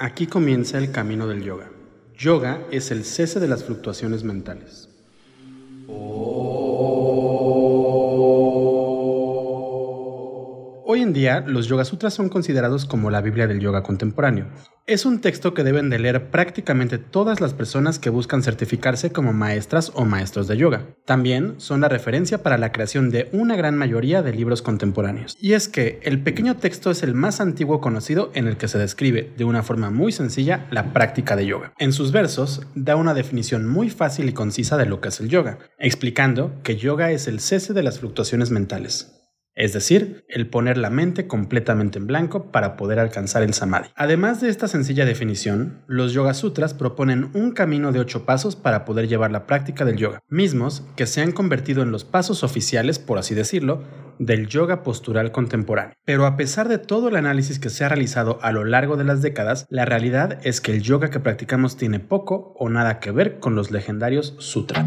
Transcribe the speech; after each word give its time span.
Aquí 0.00 0.28
comienza 0.28 0.78
el 0.78 0.92
camino 0.92 1.26
del 1.26 1.42
yoga. 1.42 1.70
Yoga 2.16 2.60
es 2.70 2.92
el 2.92 3.04
cese 3.04 3.40
de 3.40 3.48
las 3.48 3.64
fluctuaciones 3.64 4.22
mentales. 4.22 4.88
Hoy 10.98 11.04
en 11.04 11.12
día, 11.12 11.44
los 11.46 11.68
Yoga 11.68 11.84
Sutras 11.84 12.12
son 12.12 12.28
considerados 12.28 12.84
como 12.84 13.08
la 13.08 13.20
Biblia 13.20 13.46
del 13.46 13.60
yoga 13.60 13.84
contemporáneo. 13.84 14.46
Es 14.84 15.06
un 15.06 15.20
texto 15.20 15.54
que 15.54 15.62
deben 15.62 15.90
de 15.90 16.00
leer 16.00 16.28
prácticamente 16.32 16.98
todas 16.98 17.40
las 17.40 17.54
personas 17.54 18.00
que 18.00 18.10
buscan 18.10 18.42
certificarse 18.42 19.12
como 19.12 19.32
maestras 19.32 19.92
o 19.94 20.04
maestros 20.04 20.48
de 20.48 20.56
yoga. 20.56 20.86
También 21.04 21.54
son 21.58 21.82
la 21.82 21.88
referencia 21.88 22.42
para 22.42 22.58
la 22.58 22.72
creación 22.72 23.10
de 23.10 23.28
una 23.30 23.54
gran 23.54 23.78
mayoría 23.78 24.22
de 24.22 24.32
libros 24.32 24.60
contemporáneos. 24.60 25.36
Y 25.40 25.52
es 25.52 25.68
que 25.68 26.00
el 26.02 26.20
pequeño 26.20 26.56
texto 26.56 26.90
es 26.90 27.04
el 27.04 27.14
más 27.14 27.40
antiguo 27.40 27.80
conocido 27.80 28.32
en 28.34 28.48
el 28.48 28.56
que 28.56 28.66
se 28.66 28.78
describe, 28.78 29.32
de 29.36 29.44
una 29.44 29.62
forma 29.62 29.90
muy 29.90 30.10
sencilla, 30.10 30.66
la 30.72 30.92
práctica 30.92 31.36
de 31.36 31.46
yoga. 31.46 31.74
En 31.78 31.92
sus 31.92 32.10
versos, 32.10 32.66
da 32.74 32.96
una 32.96 33.14
definición 33.14 33.68
muy 33.68 33.88
fácil 33.88 34.28
y 34.28 34.32
concisa 34.32 34.76
de 34.76 34.86
lo 34.86 35.00
que 35.00 35.10
es 35.10 35.20
el 35.20 35.28
yoga, 35.28 35.60
explicando 35.78 36.60
que 36.64 36.76
yoga 36.76 37.12
es 37.12 37.28
el 37.28 37.38
cese 37.38 37.72
de 37.72 37.84
las 37.84 38.00
fluctuaciones 38.00 38.50
mentales 38.50 39.17
es 39.58 39.72
decir, 39.72 40.24
el 40.28 40.48
poner 40.48 40.78
la 40.78 40.88
mente 40.88 41.26
completamente 41.26 41.98
en 41.98 42.06
blanco 42.06 42.52
para 42.52 42.76
poder 42.76 43.00
alcanzar 43.00 43.42
el 43.42 43.54
samadhi. 43.54 43.88
Además 43.96 44.40
de 44.40 44.48
esta 44.48 44.68
sencilla 44.68 45.04
definición, 45.04 45.82
los 45.88 46.12
Yoga 46.12 46.32
Sutras 46.32 46.74
proponen 46.74 47.30
un 47.34 47.50
camino 47.50 47.90
de 47.90 47.98
ocho 47.98 48.24
pasos 48.24 48.54
para 48.54 48.84
poder 48.84 49.08
llevar 49.08 49.32
la 49.32 49.46
práctica 49.46 49.84
del 49.84 49.96
yoga, 49.96 50.22
mismos 50.28 50.84
que 50.94 51.06
se 51.06 51.22
han 51.22 51.32
convertido 51.32 51.82
en 51.82 51.90
los 51.90 52.04
pasos 52.04 52.44
oficiales, 52.44 53.00
por 53.00 53.18
así 53.18 53.34
decirlo, 53.34 53.82
del 54.20 54.46
yoga 54.46 54.82
postural 54.82 55.32
contemporáneo. 55.32 55.94
Pero 56.04 56.26
a 56.26 56.36
pesar 56.36 56.68
de 56.68 56.78
todo 56.78 57.08
el 57.08 57.16
análisis 57.16 57.58
que 57.58 57.70
se 57.70 57.84
ha 57.84 57.88
realizado 57.88 58.38
a 58.42 58.52
lo 58.52 58.64
largo 58.64 58.96
de 58.96 59.04
las 59.04 59.22
décadas, 59.22 59.66
la 59.70 59.84
realidad 59.84 60.38
es 60.44 60.60
que 60.60 60.72
el 60.72 60.82
yoga 60.82 61.10
que 61.10 61.20
practicamos 61.20 61.76
tiene 61.76 62.00
poco 62.00 62.54
o 62.56 62.68
nada 62.68 63.00
que 63.00 63.10
ver 63.10 63.38
con 63.40 63.54
los 63.54 63.70
legendarios 63.70 64.34
sutras. 64.38 64.86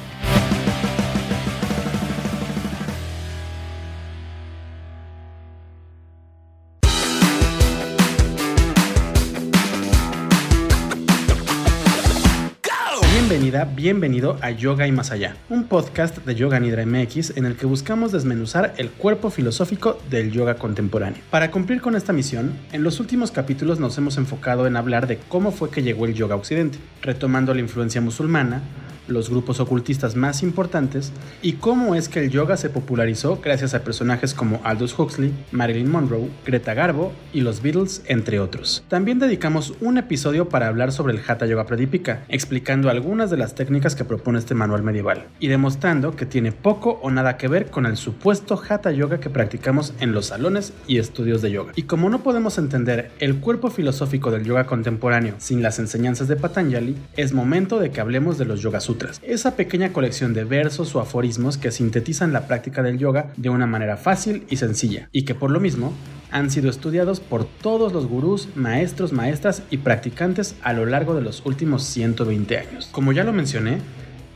Bienvenida, 13.31 13.63
bienvenido 13.63 14.37
a 14.41 14.51
Yoga 14.51 14.87
y 14.87 14.91
Más 14.91 15.13
Allá, 15.13 15.37
un 15.49 15.63
podcast 15.63 16.17
de 16.17 16.35
Yoga 16.35 16.59
Nidra 16.59 16.85
MX 16.85 17.37
en 17.37 17.45
el 17.45 17.55
que 17.55 17.65
buscamos 17.65 18.11
desmenuzar 18.11 18.73
el 18.75 18.89
cuerpo 18.89 19.29
filosófico 19.29 19.97
del 20.09 20.33
yoga 20.33 20.55
contemporáneo. 20.55 21.21
Para 21.29 21.49
cumplir 21.49 21.79
con 21.79 21.95
esta 21.95 22.11
misión, 22.11 22.51
en 22.73 22.83
los 22.83 22.99
últimos 22.99 23.31
capítulos 23.31 23.79
nos 23.79 23.97
hemos 23.97 24.17
enfocado 24.17 24.67
en 24.67 24.75
hablar 24.75 25.07
de 25.07 25.17
cómo 25.29 25.53
fue 25.53 25.69
que 25.69 25.81
llegó 25.81 26.05
el 26.07 26.13
yoga 26.13 26.35
Occidente, 26.35 26.77
retomando 27.01 27.53
la 27.53 27.61
influencia 27.61 28.01
musulmana, 28.01 28.63
los 29.07 29.29
grupos 29.29 29.59
ocultistas 29.59 30.15
más 30.15 30.43
importantes 30.43 31.11
y 31.41 31.53
cómo 31.53 31.95
es 31.95 32.09
que 32.09 32.19
el 32.19 32.29
yoga 32.29 32.57
se 32.57 32.69
popularizó 32.69 33.39
gracias 33.43 33.73
a 33.73 33.83
personajes 33.83 34.33
como 34.33 34.61
Aldous 34.63 34.97
Huxley, 34.97 35.33
Marilyn 35.51 35.89
Monroe, 35.89 36.29
Greta 36.45 36.73
Garbo 36.73 37.11
y 37.33 37.41
los 37.41 37.61
Beatles, 37.61 38.03
entre 38.07 38.39
otros. 38.39 38.83
También 38.87 39.19
dedicamos 39.19 39.73
un 39.81 39.97
episodio 39.97 40.49
para 40.49 40.67
hablar 40.67 40.91
sobre 40.91 41.13
el 41.13 41.21
Hatha 41.25 41.45
Yoga 41.45 41.65
Pradipika, 41.65 42.23
explicando 42.29 42.89
algunas 42.89 43.29
de 43.29 43.37
las 43.37 43.55
técnicas 43.55 43.95
que 43.95 44.05
propone 44.05 44.39
este 44.39 44.55
manual 44.55 44.83
medieval 44.83 45.25
y 45.39 45.47
demostrando 45.47 46.15
que 46.15 46.25
tiene 46.25 46.51
poco 46.51 46.99
o 47.01 47.11
nada 47.11 47.37
que 47.37 47.47
ver 47.47 47.69
con 47.69 47.85
el 47.85 47.97
supuesto 47.97 48.61
Hatha 48.67 48.91
Yoga 48.91 49.19
que 49.19 49.29
practicamos 49.29 49.93
en 49.99 50.11
los 50.11 50.27
salones 50.27 50.73
y 50.87 50.97
estudios 50.97 51.41
de 51.41 51.51
yoga. 51.51 51.73
Y 51.75 51.83
como 51.83 52.09
no 52.09 52.23
podemos 52.23 52.57
entender 52.57 53.11
el 53.19 53.37
cuerpo 53.37 53.69
filosófico 53.69 54.31
del 54.31 54.43
yoga 54.43 54.65
contemporáneo 54.65 55.35
sin 55.37 55.61
las 55.61 55.79
enseñanzas 55.79 56.27
de 56.27 56.35
Patanjali, 56.35 56.95
es 57.17 57.33
momento 57.33 57.79
de 57.79 57.91
que 57.91 58.01
hablemos 58.01 58.37
de 58.37 58.45
los 58.45 58.61
Yoga 58.61 58.79
Esa 59.21 59.55
pequeña 59.55 59.93
colección 59.93 60.33
de 60.33 60.43
versos 60.43 60.95
o 60.95 60.99
aforismos 60.99 61.57
que 61.57 61.71
sintetizan 61.71 62.33
la 62.33 62.47
práctica 62.47 62.83
del 62.83 62.97
yoga 62.97 63.33
de 63.37 63.49
una 63.49 63.67
manera 63.67 63.97
fácil 63.97 64.45
y 64.49 64.57
sencilla, 64.57 65.09
y 65.11 65.23
que 65.23 65.35
por 65.35 65.51
lo 65.51 65.59
mismo 65.59 65.93
han 66.31 66.49
sido 66.49 66.69
estudiados 66.69 67.19
por 67.19 67.45
todos 67.45 67.93
los 67.93 68.07
gurús, 68.07 68.49
maestros, 68.55 69.11
maestras 69.11 69.63
y 69.69 69.77
practicantes 69.77 70.55
a 70.61 70.73
lo 70.73 70.85
largo 70.85 71.13
de 71.13 71.21
los 71.21 71.45
últimos 71.45 71.83
120 71.83 72.57
años. 72.57 72.89
Como 72.91 73.11
ya 73.11 73.23
lo 73.23 73.33
mencioné, 73.33 73.79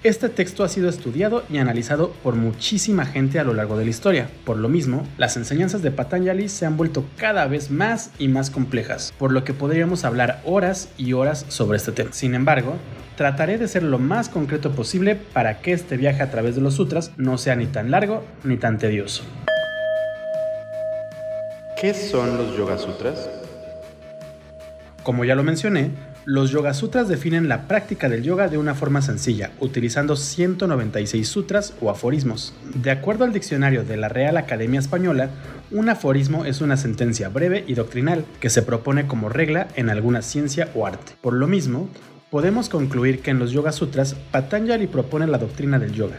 este 0.05 0.29
texto 0.29 0.63
ha 0.63 0.69
sido 0.69 0.87
estudiado 0.87 1.43
y 1.49 1.57
analizado 1.57 2.11
por 2.21 2.35
muchísima 2.35 3.07
gente 3.07 3.39
a 3.39 3.43
lo 3.43 3.55
largo 3.55 3.75
de 3.75 3.85
la 3.85 3.89
historia. 3.89 4.29
Por 4.43 4.57
lo 4.57 4.69
mismo, 4.69 5.03
las 5.17 5.35
enseñanzas 5.35 5.81
de 5.81 5.89
Patanjali 5.89 6.47
se 6.47 6.67
han 6.67 6.77
vuelto 6.77 7.03
cada 7.17 7.47
vez 7.47 7.71
más 7.71 8.11
y 8.19 8.27
más 8.27 8.51
complejas, 8.51 9.15
por 9.17 9.31
lo 9.31 9.43
que 9.43 9.55
podríamos 9.55 10.05
hablar 10.05 10.41
horas 10.45 10.89
y 10.95 11.13
horas 11.13 11.47
sobre 11.47 11.77
este 11.77 11.91
tema. 11.91 12.13
Sin 12.13 12.35
embargo, 12.35 12.75
trataré 13.17 13.57
de 13.57 13.67
ser 13.67 13.81
lo 13.81 13.97
más 13.97 14.29
concreto 14.29 14.73
posible 14.73 15.15
para 15.15 15.59
que 15.61 15.73
este 15.73 15.97
viaje 15.97 16.21
a 16.21 16.29
través 16.29 16.53
de 16.53 16.61
los 16.61 16.75
sutras 16.75 17.11
no 17.17 17.39
sea 17.39 17.55
ni 17.55 17.65
tan 17.65 17.89
largo 17.89 18.23
ni 18.43 18.57
tan 18.57 18.77
tedioso. 18.77 19.23
¿Qué 21.81 21.95
son 21.95 22.37
los 22.37 22.55
Yoga 22.55 22.77
Sutras? 22.77 23.27
Como 25.01 25.25
ya 25.25 25.33
lo 25.33 25.41
mencioné, 25.41 25.89
los 26.25 26.49
Yoga 26.49 26.73
Sutras 26.73 27.07
definen 27.07 27.47
la 27.47 27.67
práctica 27.67 28.09
del 28.09 28.23
yoga 28.23 28.47
de 28.47 28.57
una 28.57 28.73
forma 28.73 29.03
sencilla, 29.03 29.51
utilizando 29.59 30.15
196 30.15 31.27
sutras 31.27 31.75
o 31.81 31.91
aforismos. 31.91 32.53
De 32.73 32.89
acuerdo 32.89 33.25
al 33.25 33.33
diccionario 33.33 33.83
de 33.83 33.95
la 33.95 34.09
Real 34.09 34.37
Academia 34.37 34.79
Española, 34.79 35.29
un 35.69 35.87
aforismo 35.87 36.43
es 36.43 36.61
una 36.61 36.77
sentencia 36.77 37.29
breve 37.29 37.63
y 37.67 37.75
doctrinal 37.75 38.25
que 38.39 38.49
se 38.49 38.63
propone 38.63 39.05
como 39.05 39.29
regla 39.29 39.67
en 39.75 39.91
alguna 39.91 40.23
ciencia 40.23 40.69
o 40.73 40.87
arte. 40.87 41.13
Por 41.21 41.33
lo 41.33 41.47
mismo, 41.47 41.89
podemos 42.31 42.69
concluir 42.69 43.19
que 43.19 43.29
en 43.29 43.37
los 43.37 43.51
Yoga 43.51 43.71
Sutras 43.71 44.15
Patanjali 44.31 44.87
propone 44.87 45.27
la 45.27 45.37
doctrina 45.37 45.77
del 45.77 45.91
yoga, 45.91 46.17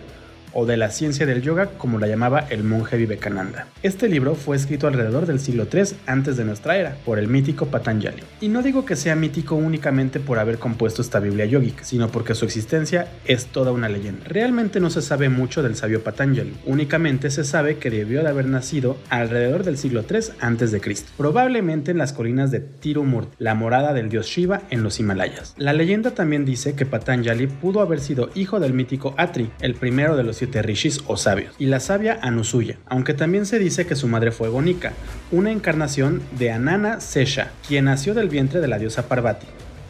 o 0.58 0.64
de 0.64 0.78
la 0.78 0.90
ciencia 0.90 1.26
del 1.26 1.42
yoga 1.42 1.66
como 1.76 1.98
la 1.98 2.06
llamaba 2.06 2.46
el 2.48 2.64
monje 2.64 2.96
Vivekananda. 2.96 3.68
Este 3.82 4.08
libro 4.08 4.34
fue 4.34 4.56
escrito 4.56 4.86
alrededor 4.86 5.26
del 5.26 5.38
siglo 5.38 5.66
III 5.70 5.98
antes 6.06 6.38
de 6.38 6.46
nuestra 6.46 6.78
era 6.78 6.96
por 7.04 7.18
el 7.18 7.28
mítico 7.28 7.66
Patanjali. 7.66 8.22
Y 8.40 8.48
no 8.48 8.62
digo 8.62 8.86
que 8.86 8.96
sea 8.96 9.16
mítico 9.16 9.54
únicamente 9.54 10.18
por 10.18 10.38
haber 10.38 10.58
compuesto 10.58 11.02
esta 11.02 11.20
Biblia 11.20 11.44
yogic, 11.44 11.82
sino 11.82 12.08
porque 12.08 12.34
su 12.34 12.46
existencia 12.46 13.06
es 13.26 13.44
toda 13.44 13.70
una 13.70 13.90
leyenda. 13.90 14.24
Realmente 14.24 14.80
no 14.80 14.88
se 14.88 15.02
sabe 15.02 15.28
mucho 15.28 15.62
del 15.62 15.76
sabio 15.76 16.02
Patanjali, 16.02 16.54
únicamente 16.64 17.30
se 17.30 17.44
sabe 17.44 17.76
que 17.76 17.90
debió 17.90 18.22
de 18.22 18.30
haber 18.30 18.46
nacido 18.46 18.96
alrededor 19.10 19.62
del 19.62 19.76
siglo 19.76 20.06
III 20.08 20.36
antes 20.40 20.72
de 20.72 20.80
Cristo, 20.80 21.12
probablemente 21.18 21.90
en 21.90 21.98
las 21.98 22.14
colinas 22.14 22.50
de 22.50 22.60
Tirumurt, 22.60 23.30
la 23.38 23.54
morada 23.54 23.92
del 23.92 24.08
dios 24.08 24.26
Shiva 24.26 24.62
en 24.70 24.82
los 24.82 25.00
Himalayas. 25.00 25.54
La 25.58 25.74
leyenda 25.74 26.12
también 26.12 26.46
dice 26.46 26.74
que 26.74 26.86
Patanjali 26.86 27.46
pudo 27.46 27.82
haber 27.82 28.00
sido 28.00 28.30
hijo 28.34 28.58
del 28.58 28.72
mítico 28.72 29.14
Atri, 29.18 29.50
el 29.60 29.74
primero 29.74 30.16
de 30.16 30.22
los 30.22 30.45
rishis 30.52 31.00
o 31.06 31.16
sabios, 31.16 31.54
y 31.58 31.66
la 31.66 31.80
sabia 31.80 32.18
Anusuya, 32.22 32.78
aunque 32.86 33.14
también 33.14 33.46
se 33.46 33.58
dice 33.58 33.86
que 33.86 33.96
su 33.96 34.08
madre 34.08 34.32
fue 34.32 34.48
Gonika, 34.48 34.92
una 35.30 35.50
encarnación 35.50 36.22
de 36.38 36.52
Anana 36.52 37.00
Sesha, 37.00 37.50
quien 37.66 37.86
nació 37.86 38.14
del 38.14 38.28
vientre 38.28 38.60
de 38.60 38.68
la 38.68 38.78
diosa 38.78 39.08
Parvati, 39.08 39.46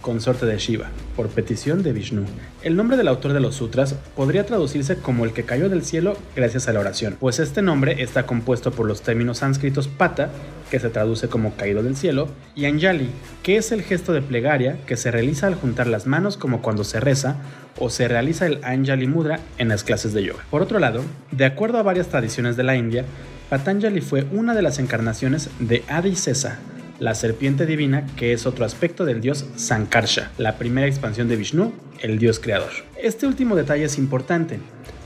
consorte 0.06 0.46
de 0.46 0.56
Shiva, 0.56 0.86
por 1.16 1.26
petición 1.30 1.82
de 1.82 1.92
Vishnu. 1.92 2.22
El 2.62 2.76
nombre 2.76 2.96
del 2.96 3.08
autor 3.08 3.32
de 3.32 3.40
los 3.40 3.56
sutras 3.56 3.96
podría 4.14 4.46
traducirse 4.46 4.98
como 4.98 5.24
el 5.24 5.32
que 5.32 5.42
cayó 5.42 5.68
del 5.68 5.82
cielo 5.82 6.16
gracias 6.36 6.68
a 6.68 6.72
la 6.72 6.78
oración, 6.78 7.16
pues 7.18 7.40
este 7.40 7.60
nombre 7.60 8.00
está 8.00 8.24
compuesto 8.24 8.70
por 8.70 8.86
los 8.86 9.02
términos 9.02 9.38
sánscritos 9.38 9.88
pata, 9.88 10.30
que 10.70 10.78
se 10.78 10.90
traduce 10.90 11.26
como 11.26 11.56
caído 11.56 11.82
del 11.82 11.96
cielo, 11.96 12.28
y 12.54 12.66
anjali, 12.66 13.08
que 13.42 13.56
es 13.56 13.72
el 13.72 13.82
gesto 13.82 14.12
de 14.12 14.22
plegaria 14.22 14.78
que 14.86 14.96
se 14.96 15.10
realiza 15.10 15.48
al 15.48 15.56
juntar 15.56 15.88
las 15.88 16.06
manos 16.06 16.36
como 16.36 16.62
cuando 16.62 16.84
se 16.84 17.00
reza 17.00 17.38
o 17.76 17.90
se 17.90 18.06
realiza 18.06 18.46
el 18.46 18.62
anjali 18.62 19.08
mudra 19.08 19.40
en 19.58 19.66
las 19.66 19.82
clases 19.82 20.12
de 20.12 20.22
yoga. 20.22 20.44
Por 20.52 20.62
otro 20.62 20.78
lado, 20.78 21.02
de 21.32 21.46
acuerdo 21.46 21.78
a 21.78 21.82
varias 21.82 22.06
tradiciones 22.06 22.56
de 22.56 22.62
la 22.62 22.76
India, 22.76 23.04
Patanjali 23.50 24.00
fue 24.00 24.24
una 24.30 24.54
de 24.54 24.62
las 24.62 24.78
encarnaciones 24.78 25.50
de 25.58 25.82
Adi 25.88 26.14
Sesa, 26.14 26.60
la 26.98 27.14
serpiente 27.14 27.66
divina 27.66 28.06
que 28.16 28.32
es 28.32 28.46
otro 28.46 28.64
aspecto 28.64 29.04
del 29.04 29.20
dios 29.20 29.46
Sankarsha, 29.56 30.30
la 30.38 30.56
primera 30.56 30.86
expansión 30.86 31.28
de 31.28 31.36
Vishnu, 31.36 31.72
el 32.00 32.18
dios 32.18 32.40
creador. 32.40 32.70
Este 33.00 33.26
último 33.26 33.54
detalle 33.56 33.84
es 33.84 33.98
importante, 33.98 34.58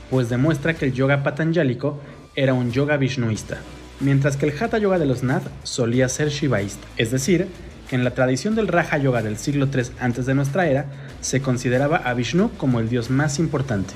pues 0.09 0.29
demuestra 0.29 0.73
que 0.73 0.85
el 0.85 0.93
yoga 0.93 1.23
patanjálico 1.23 1.99
era 2.35 2.53
un 2.53 2.71
yoga 2.71 2.97
vishnuista, 2.97 3.57
mientras 3.99 4.37
que 4.37 4.45
el 4.45 4.53
Hatha 4.57 4.77
Yoga 4.77 4.99
de 4.99 5.05
los 5.05 5.23
Nath 5.23 5.47
solía 5.63 6.07
ser 6.07 6.29
shivaísta, 6.29 6.87
es 6.97 7.11
decir, 7.11 7.47
que 7.89 7.95
en 7.95 8.05
la 8.05 8.13
tradición 8.13 8.55
del 8.55 8.69
Raja 8.69 8.97
Yoga 8.97 9.21
del 9.21 9.37
siglo 9.37 9.67
III 9.73 9.83
antes 9.99 10.25
de 10.25 10.33
nuestra 10.33 10.67
era 10.67 10.85
se 11.19 11.41
consideraba 11.41 11.97
a 11.97 12.13
Vishnu 12.13 12.51
como 12.57 12.79
el 12.79 12.87
dios 12.87 13.09
más 13.09 13.37
importante, 13.37 13.93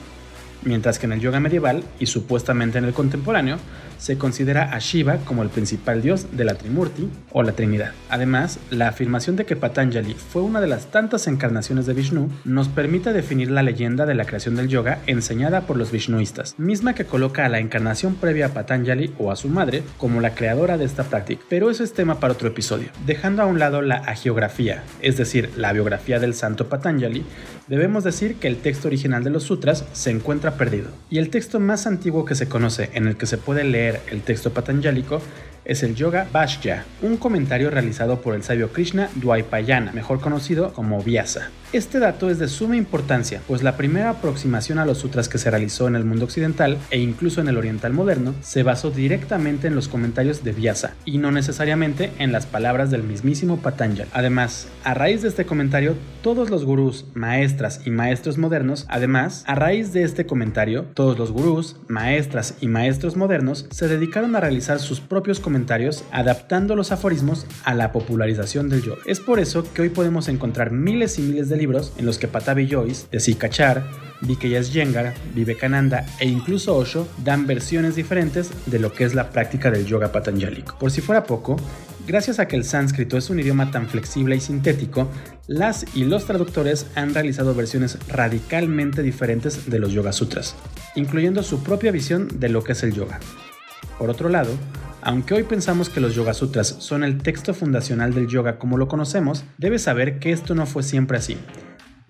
mientras 0.63 1.00
que 1.00 1.06
en 1.06 1.13
el 1.13 1.21
yoga 1.21 1.39
medieval 1.39 1.83
y 1.97 2.07
supuestamente 2.07 2.77
en 2.77 2.83
el 2.83 2.94
contemporáneo 2.94 3.57
se 3.97 4.18
considera 4.18 4.74
a 4.74 4.80
Shiva 4.80 5.18
como 5.25 5.44
el 5.44 5.50
principal 5.50 6.01
dios 6.01 6.27
de 6.31 6.45
la 6.45 6.56
Trimurti 6.56 7.09
o 7.31 7.44
la 7.44 7.53
Trinidad. 7.53 7.92
Además, 8.09 8.59
la 8.69 8.88
afirmación 8.88 9.36
de 9.36 9.45
que 9.45 9.56
Patanjali 9.56 10.13
fue 10.13 10.42
una 10.42 10.62
de 10.62 10.68
las 10.68 10.88
tantas 10.92 11.27
encarnaciones 11.27 11.86
de 11.86 11.94
Vishnu 11.94 12.30
nos 12.44 12.68
permite 12.68 13.13
definir 13.13 13.51
la 13.51 13.63
leyenda 13.63 14.06
de 14.06 14.15
la 14.15 14.25
creación 14.25 14.56
del 14.56 14.68
yoga 14.68 15.00
enseñada 15.07 15.62
por 15.62 15.77
los 15.77 15.92
Vishnuistas, 15.92 16.56
misma 16.57 16.94
que 16.94 17.06
coloca 17.06 17.45
a 17.45 17.50
la 17.50 17.59
encarnación 17.59 18.15
previa 18.15 18.47
a 18.47 18.53
Patanjali 18.53 19.13
o 19.18 19.31
a 19.31 19.36
su 19.36 19.50
madre 19.50 19.83
como 19.97 20.21
la 20.21 20.36
creadora 20.36 20.77
de 20.77 20.86
esta 20.86 21.03
práctica. 21.03 21.44
Pero 21.50 21.69
eso 21.69 21.83
es 21.83 21.94
tema 21.94 22.19
para 22.19 22.33
otro 22.33 22.47
episodio. 22.47 22.89
Dejando 23.06 23.42
a 23.42 23.45
un 23.45 23.59
lado 23.59 23.81
la 23.81 23.95
agiografía, 23.95 24.83
es 25.01 25.18
decir, 25.18 25.50
la 25.56 25.74
biografía 25.74 26.19
del 26.19 26.33
santo 26.33 26.68
Patanjali, 26.69 27.25
debemos 27.68 28.03
decir 28.03 28.36
que 28.36 28.47
el 28.47 28.57
texto 28.57 28.88
original 28.88 29.24
de 29.24 29.30
los 29.30 29.44
sutras 29.44 29.86
se 29.94 30.12
encuentra 30.12 30.56
perdido. 30.56 30.89
Y 31.09 31.18
el 31.18 31.30
texto 31.30 31.59
más 31.59 31.88
antiguo 31.88 32.25
que 32.25 32.36
se 32.36 32.47
conoce 32.47 32.89
en 32.94 33.07
el 33.07 33.18
que 33.18 33.25
se 33.25 33.38
puede 33.38 33.63
leer 33.63 33.85
el 33.90 34.22
texto 34.22 34.52
patanjálico 34.52 35.22
es 35.66 35.84
el 35.84 35.96
Yoga 35.96 36.28
Bhashya, 36.32 36.86
un 37.02 37.18
comentario 37.18 37.70
realizado 37.70 38.22
por 38.22 38.36
el 38.36 38.44
sabio 38.44 38.72
Krishna 38.72 39.10
Dwaipayana, 39.16 39.92
mejor 39.92 40.20
conocido 40.22 40.74
como 40.74 41.02
Vyasa. 41.02 41.50
Este 41.75 42.00
dato 42.00 42.30
es 42.30 42.39
de 42.39 42.48
suma 42.48 42.77
importancia, 42.77 43.42
pues 43.50 43.62
la 43.62 43.75
primera 43.75 44.10
aproximación 44.10 44.80
a 44.80 44.86
los 44.86 45.00
sutras 45.00 45.27
que 45.27 45.38
se 45.38 45.51
realizó 45.51 45.89
en 45.89 45.98
el 45.98 46.06
mundo 46.06 46.24
occidental 46.24 46.77
e 46.89 47.00
incluso 47.00 47.42
en 47.42 47.50
el 47.50 47.57
oriental 47.57 47.92
moderno 47.92 48.33
se 48.39 48.63
basó 48.63 48.92
directamente 48.92 49.68
en 49.68 49.75
los 49.75 49.89
comentarios 49.89 50.42
de 50.45 50.54
Vyasa 50.54 50.95
y 51.04 51.18
no 51.18 51.33
necesariamente 51.33 52.13
en 52.18 52.31
las 52.31 52.45
palabras 52.45 52.92
del 52.92 53.04
mismísimo 53.04 53.57
Patanjali. 53.57 54.10
Además, 54.13 54.69
a 54.86 54.94
raíz 54.94 55.22
de 55.22 55.27
este 55.27 55.45
comentario, 55.45 55.98
todos 56.22 56.50
los 56.50 56.63
gurús, 56.63 57.07
maestras 57.13 57.81
y 57.86 57.89
maestros 57.89 58.38
modernos, 58.38 58.86
además, 58.88 59.44
a 59.45 59.56
raíz 59.56 59.92
de 59.92 60.04
este 60.04 60.25
comentario, 60.25 60.86
todos 60.94 61.19
los 61.19 61.33
gurús, 61.33 61.75
maestras 61.89 62.56
y 62.62 62.69
maestros 62.69 63.18
modernos 63.18 63.68
se 63.69 63.89
dedicaron 63.89 64.38
a 64.38 64.39
realizar 64.39 64.80
sus 64.80 65.01
propios 65.01 65.42
comentarios 65.42 66.06
adaptando 66.13 66.78
los 66.78 66.94
aforismos 66.94 67.45
a 67.66 67.74
la 67.74 67.92
popularización 67.92 68.69
del 68.69 68.81
yoga. 68.81 69.01
Es 69.06 69.19
por 69.19 69.42
eso 69.42 69.66
que 69.74 69.81
hoy 69.81 69.89
podemos 69.89 70.30
encontrar 70.30 70.71
miles 70.71 71.19
y 71.19 71.21
miles 71.21 71.50
de 71.50 71.57
libros 71.57 71.65
en 71.98 72.06
los 72.06 72.18
que 72.18 72.28
Patabi 72.28 72.68
Joyce, 72.70 73.08
Desikachar, 73.12 73.84
Vikeyas 74.22 74.72
Yengar, 74.72 75.14
Vivekananda 75.34 76.06
e 76.20 76.28
incluso 76.28 76.76
Osho 76.76 77.08
dan 77.24 77.48
versiones 77.48 77.96
diferentes 77.96 78.50
de 78.66 78.80
lo 78.80 78.94
que 78.94 79.04
es 79.04 79.14
la 79.14 79.30
práctica 79.32 79.72
del 79.72 79.86
yoga 79.86 80.12
patanjálico. 80.12 80.78
Por 80.78 80.92
si 80.92 81.02
fuera 81.02 81.24
poco, 81.24 81.58
Gracias 82.08 82.38
a 82.38 82.48
que 82.48 82.56
el 82.56 82.64
sánscrito 82.64 83.18
es 83.18 83.32
un 83.32 83.40
idioma 83.40 83.72
tan 83.72 83.88
flexible 83.88 84.36
y 84.36 84.40
sintético, 84.40 85.10
las 85.48 85.88
y 85.96 86.04
los 86.04 86.26
traductores 86.26 86.86
han 86.94 87.16
realizado 87.16 87.56
versiones 87.56 87.98
radicalmente 88.08 89.02
diferentes 89.02 89.68
de 89.68 89.80
los 89.80 89.92
Yoga 89.92 90.12
Sutras, 90.12 90.56
incluyendo 90.96 91.42
su 91.42 91.64
propia 91.64 91.92
visión 91.92 92.28
de 92.40 92.50
lo 92.50 92.64
que 92.64 92.74
es 92.74 92.84
el 92.84 92.94
yoga. 92.94 93.20
Por 93.98 94.12
otro 94.12 94.30
lado, 94.30 94.52
aunque 95.06 95.36
hoy 95.36 95.44
pensamos 95.44 95.90
que 95.90 96.02
los 96.02 96.16
Yoga 96.16 96.34
Sutras 96.34 96.68
son 96.80 97.04
el 97.04 97.19
texto 97.19 97.54
fundacional 97.54 98.13
del 98.13 98.28
yoga 98.28 98.57
como 98.57 98.75
lo 98.75 98.88
conocemos, 98.88 99.46
debes 99.60 99.84
saber 99.84 100.18
que 100.18 100.31
esto 100.31 100.56
no 100.56 100.66
fue 100.66 100.81
siempre 100.81 101.18
así. 101.18 101.38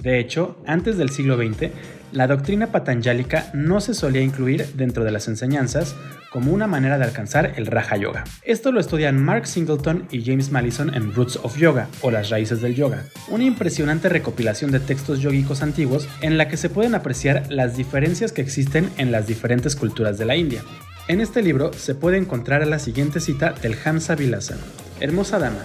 De 0.01 0.17
hecho, 0.19 0.63
antes 0.65 0.97
del 0.97 1.09
siglo 1.09 1.35
XX, 1.35 1.71
la 2.13 2.27
doctrina 2.27 2.67
patanjálica 2.67 3.49
no 3.53 3.81
se 3.81 3.93
solía 3.93 4.21
incluir 4.21 4.67
dentro 4.75 5.03
de 5.03 5.11
las 5.11 5.27
enseñanzas 5.27 5.93
como 6.31 6.53
una 6.53 6.67
manera 6.67 6.97
de 6.97 7.03
alcanzar 7.03 7.53
el 7.57 7.65
Raja 7.65 7.97
Yoga. 7.97 8.23
Esto 8.43 8.71
lo 8.71 8.79
estudian 8.79 9.21
Mark 9.21 9.45
Singleton 9.47 10.07
y 10.09 10.23
James 10.23 10.51
Mallison 10.51 10.93
en 10.93 11.13
Roots 11.13 11.37
of 11.43 11.57
Yoga 11.57 11.89
o 12.01 12.11
las 12.11 12.29
raíces 12.29 12.61
del 12.61 12.75
yoga, 12.75 13.03
una 13.27 13.43
impresionante 13.43 14.07
recopilación 14.07 14.71
de 14.71 14.79
textos 14.79 15.19
yógicos 15.19 15.61
antiguos 15.61 16.07
en 16.21 16.37
la 16.37 16.47
que 16.47 16.55
se 16.55 16.69
pueden 16.69 16.95
apreciar 16.95 17.43
las 17.49 17.75
diferencias 17.75 18.31
que 18.31 18.41
existen 18.41 18.89
en 18.97 19.11
las 19.11 19.27
diferentes 19.27 19.75
culturas 19.75 20.17
de 20.17 20.25
la 20.25 20.37
India. 20.37 20.61
En 21.07 21.21
este 21.21 21.43
libro 21.43 21.71
se 21.71 21.93
puede 21.93 22.17
encontrar 22.17 22.65
la 22.65 22.79
siguiente 22.79 23.19
cita 23.19 23.51
del 23.51 23.77
Hamsa 23.85 24.15
Vilasa. 24.15 24.57
Hermosa 24.99 25.37
dama, 25.37 25.63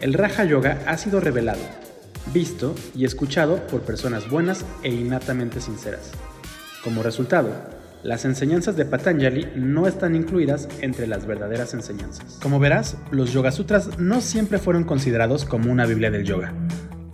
el 0.00 0.14
Raja 0.14 0.42
Yoga 0.42 0.80
ha 0.88 0.98
sido 0.98 1.20
revelado, 1.20 1.60
visto 2.32 2.74
y 2.92 3.04
escuchado 3.04 3.64
por 3.68 3.82
personas 3.82 4.28
buenas 4.28 4.64
e 4.82 4.88
innatamente 4.88 5.60
sinceras. 5.60 6.10
Como 6.82 7.04
resultado, 7.04 7.50
las 8.02 8.24
enseñanzas 8.24 8.74
de 8.74 8.84
Patanjali 8.84 9.46
no 9.54 9.86
están 9.86 10.16
incluidas 10.16 10.68
entre 10.80 11.06
las 11.06 11.24
verdaderas 11.24 11.72
enseñanzas. 11.72 12.40
Como 12.42 12.58
verás, 12.58 12.96
los 13.12 13.32
Yoga 13.32 13.52
Sutras 13.52 14.00
no 14.00 14.20
siempre 14.20 14.58
fueron 14.58 14.82
considerados 14.82 15.44
como 15.44 15.70
una 15.70 15.86
Biblia 15.86 16.10
del 16.10 16.24
yoga. 16.24 16.52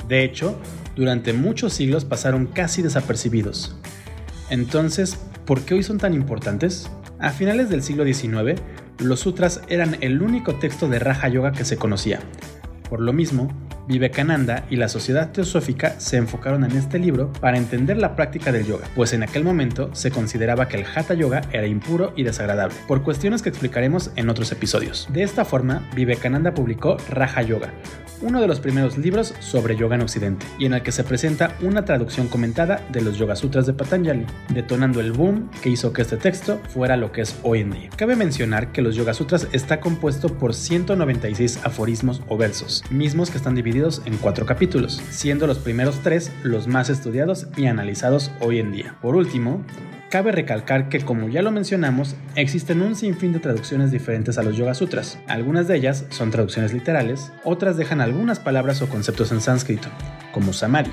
De 0.08 0.24
hecho, 0.24 0.58
durante 0.96 1.34
muchos 1.34 1.74
siglos 1.74 2.06
pasaron 2.06 2.46
casi 2.46 2.80
desapercibidos. 2.80 3.76
Entonces, 4.48 5.18
¿por 5.44 5.60
qué 5.60 5.74
hoy 5.74 5.82
son 5.82 5.98
tan 5.98 6.14
importantes? 6.14 6.88
A 7.20 7.30
finales 7.30 7.68
del 7.68 7.82
siglo 7.82 8.04
XIX, 8.04 8.58
los 8.98 9.20
sutras 9.20 9.60
eran 9.68 9.98
el 10.00 10.22
único 10.22 10.54
texto 10.54 10.88
de 10.88 10.98
Raja 10.98 11.28
Yoga 11.28 11.52
que 11.52 11.66
se 11.66 11.76
conocía. 11.76 12.20
Por 12.88 13.00
lo 13.00 13.12
mismo, 13.12 13.48
Vivekananda 13.90 14.64
y 14.70 14.76
la 14.76 14.88
sociedad 14.88 15.32
teosófica 15.32 15.98
se 15.98 16.16
enfocaron 16.16 16.62
en 16.62 16.76
este 16.76 17.00
libro 17.00 17.32
para 17.32 17.58
entender 17.58 17.96
la 17.96 18.14
práctica 18.14 18.52
del 18.52 18.64
yoga, 18.64 18.86
pues 18.94 19.12
en 19.12 19.24
aquel 19.24 19.42
momento 19.42 19.90
se 19.94 20.12
consideraba 20.12 20.68
que 20.68 20.76
el 20.76 20.86
Hatha 20.86 21.14
Yoga 21.14 21.40
era 21.52 21.66
impuro 21.66 22.12
y 22.14 22.22
desagradable, 22.22 22.76
por 22.86 23.02
cuestiones 23.02 23.42
que 23.42 23.48
explicaremos 23.48 24.12
en 24.14 24.30
otros 24.30 24.52
episodios. 24.52 25.08
De 25.12 25.24
esta 25.24 25.44
forma, 25.44 25.90
Vivekananda 25.96 26.54
publicó 26.54 26.98
Raja 27.08 27.42
Yoga, 27.42 27.72
uno 28.22 28.40
de 28.40 28.46
los 28.46 28.60
primeros 28.60 28.96
libros 28.96 29.34
sobre 29.40 29.76
yoga 29.76 29.96
en 29.96 30.02
Occidente, 30.02 30.46
y 30.58 30.66
en 30.66 30.74
el 30.74 30.82
que 30.82 30.92
se 30.92 31.02
presenta 31.02 31.56
una 31.60 31.84
traducción 31.84 32.28
comentada 32.28 32.86
de 32.92 33.00
los 33.00 33.18
Yoga 33.18 33.34
Sutras 33.34 33.66
de 33.66 33.72
Patanjali, 33.72 34.24
detonando 34.50 35.00
el 35.00 35.10
boom 35.10 35.50
que 35.62 35.70
hizo 35.70 35.92
que 35.92 36.02
este 36.02 36.16
texto 36.16 36.60
fuera 36.68 36.96
lo 36.96 37.10
que 37.10 37.22
es 37.22 37.36
hoy 37.42 37.60
en 37.60 37.70
día. 37.70 37.90
Cabe 37.96 38.14
mencionar 38.14 38.70
que 38.70 38.82
los 38.82 38.94
Yoga 38.94 39.14
Sutras 39.14 39.48
está 39.52 39.80
compuesto 39.80 40.28
por 40.28 40.54
196 40.54 41.60
aforismos 41.64 42.22
o 42.28 42.36
versos, 42.36 42.84
mismos 42.90 43.30
que 43.30 43.38
están 43.38 43.54
divididos 43.54 43.79
en 43.80 44.16
cuatro 44.18 44.44
capítulos, 44.44 45.00
siendo 45.10 45.46
los 45.46 45.58
primeros 45.58 46.00
tres 46.00 46.32
los 46.42 46.66
más 46.66 46.90
estudiados 46.90 47.46
y 47.56 47.66
analizados 47.66 48.30
hoy 48.40 48.58
en 48.58 48.72
día. 48.72 48.96
Por 49.00 49.16
último, 49.16 49.64
Cabe 50.10 50.32
recalcar 50.32 50.88
que, 50.88 50.98
como 50.98 51.28
ya 51.28 51.40
lo 51.40 51.52
mencionamos, 51.52 52.16
existen 52.34 52.82
un 52.82 52.96
sinfín 52.96 53.32
de 53.32 53.38
traducciones 53.38 53.92
diferentes 53.92 54.38
a 54.38 54.42
los 54.42 54.56
Yoga 54.56 54.74
Sutras. 54.74 55.20
Algunas 55.28 55.68
de 55.68 55.76
ellas 55.76 56.04
son 56.08 56.32
traducciones 56.32 56.72
literales, 56.72 57.30
otras 57.44 57.76
dejan 57.76 58.00
algunas 58.00 58.40
palabras 58.40 58.82
o 58.82 58.88
conceptos 58.88 59.30
en 59.30 59.40
sánscrito, 59.40 59.86
como 60.32 60.52
Samadhi, 60.52 60.90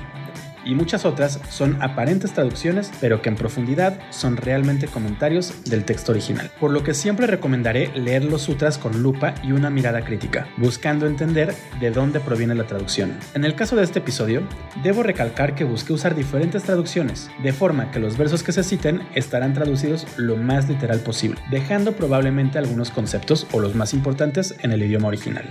y 0.68 0.74
muchas 0.74 1.04
otras 1.04 1.40
son 1.48 1.82
aparentes 1.82 2.32
traducciones, 2.32 2.92
pero 3.00 3.22
que 3.22 3.30
en 3.30 3.36
profundidad 3.36 3.98
son 4.10 4.36
realmente 4.36 4.86
comentarios 4.86 5.64
del 5.64 5.84
texto 5.84 6.12
original. 6.12 6.52
Por 6.60 6.70
lo 6.70 6.84
que 6.84 6.94
siempre 6.94 7.26
recomendaré 7.26 7.90
leer 7.96 8.24
los 8.24 8.42
sutras 8.42 8.76
con 8.76 9.02
lupa 9.02 9.34
y 9.42 9.52
una 9.52 9.70
mirada 9.70 10.04
crítica, 10.04 10.46
buscando 10.58 11.06
entender 11.06 11.54
de 11.80 11.90
dónde 11.90 12.20
proviene 12.20 12.54
la 12.54 12.66
traducción. 12.66 13.18
En 13.34 13.44
el 13.44 13.54
caso 13.54 13.74
de 13.76 13.82
este 13.82 14.00
episodio, 14.00 14.42
debo 14.82 15.02
recalcar 15.02 15.54
que 15.54 15.64
busqué 15.64 15.94
usar 15.94 16.14
diferentes 16.14 16.62
traducciones, 16.64 17.30
de 17.42 17.52
forma 17.54 17.90
que 17.90 17.98
los 17.98 18.18
versos 18.18 18.42
que 18.42 18.52
se 18.52 18.62
citen 18.62 19.08
estarán 19.14 19.54
traducidos 19.54 20.06
lo 20.18 20.36
más 20.36 20.68
literal 20.68 21.00
posible, 21.00 21.40
dejando 21.50 21.92
probablemente 21.92 22.58
algunos 22.58 22.90
conceptos 22.90 23.46
o 23.52 23.60
los 23.60 23.74
más 23.74 23.94
importantes 23.94 24.54
en 24.60 24.72
el 24.72 24.82
idioma 24.82 25.08
original. 25.08 25.44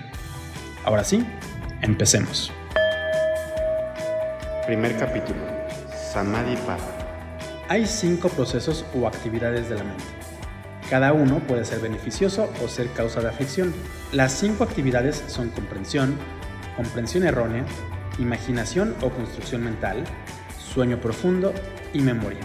Ahora 0.85 1.03
sí, 1.03 1.25
empecemos. 1.81 2.51
Primer 4.67 4.97
capítulo. 4.97 5.39
Samadhi 6.11 6.57
Pada. 6.57 6.83
Hay 7.69 7.85
cinco 7.85 8.27
procesos 8.27 8.83
o 8.93 9.07
actividades 9.07 9.69
de 9.69 9.75
la 9.75 9.85
mente. 9.85 10.03
Cada 10.89 11.13
uno 11.13 11.39
puede 11.39 11.63
ser 11.63 11.79
beneficioso 11.79 12.51
o 12.61 12.67
ser 12.67 12.89
causa 12.89 13.21
de 13.21 13.29
aflicción. 13.29 13.73
Las 14.11 14.33
cinco 14.33 14.65
actividades 14.65 15.23
son 15.27 15.51
comprensión, 15.51 16.17
comprensión 16.75 17.23
errónea, 17.23 17.63
imaginación 18.19 18.93
o 19.01 19.09
construcción 19.09 19.63
mental, 19.63 20.03
sueño 20.59 20.99
profundo 20.99 21.53
y 21.93 22.01
memoria. 22.01 22.41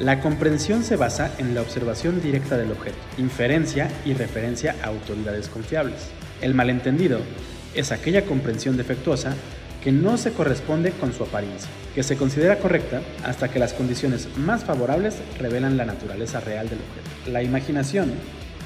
La 0.00 0.18
comprensión 0.18 0.82
se 0.82 0.96
basa 0.96 1.30
en 1.38 1.54
la 1.54 1.60
observación 1.60 2.20
directa 2.20 2.56
del 2.56 2.72
objeto, 2.72 2.98
inferencia 3.16 3.88
y 4.04 4.14
referencia 4.14 4.74
a 4.82 4.88
autoridades 4.88 5.48
confiables. 5.48 6.10
El 6.40 6.52
malentendido 6.52 7.20
es 7.74 7.92
aquella 7.92 8.24
comprensión 8.24 8.76
defectuosa 8.76 9.36
que 9.82 9.92
no 9.92 10.16
se 10.18 10.32
corresponde 10.32 10.92
con 10.92 11.12
su 11.12 11.24
apariencia, 11.24 11.70
que 11.94 12.02
se 12.02 12.16
considera 12.16 12.58
correcta 12.58 13.00
hasta 13.24 13.48
que 13.48 13.58
las 13.58 13.72
condiciones 13.72 14.28
más 14.36 14.64
favorables 14.64 15.16
revelan 15.38 15.76
la 15.76 15.86
naturaleza 15.86 16.40
real 16.40 16.68
del 16.68 16.78
objeto. 16.78 17.30
La 17.30 17.42
imaginación 17.42 18.12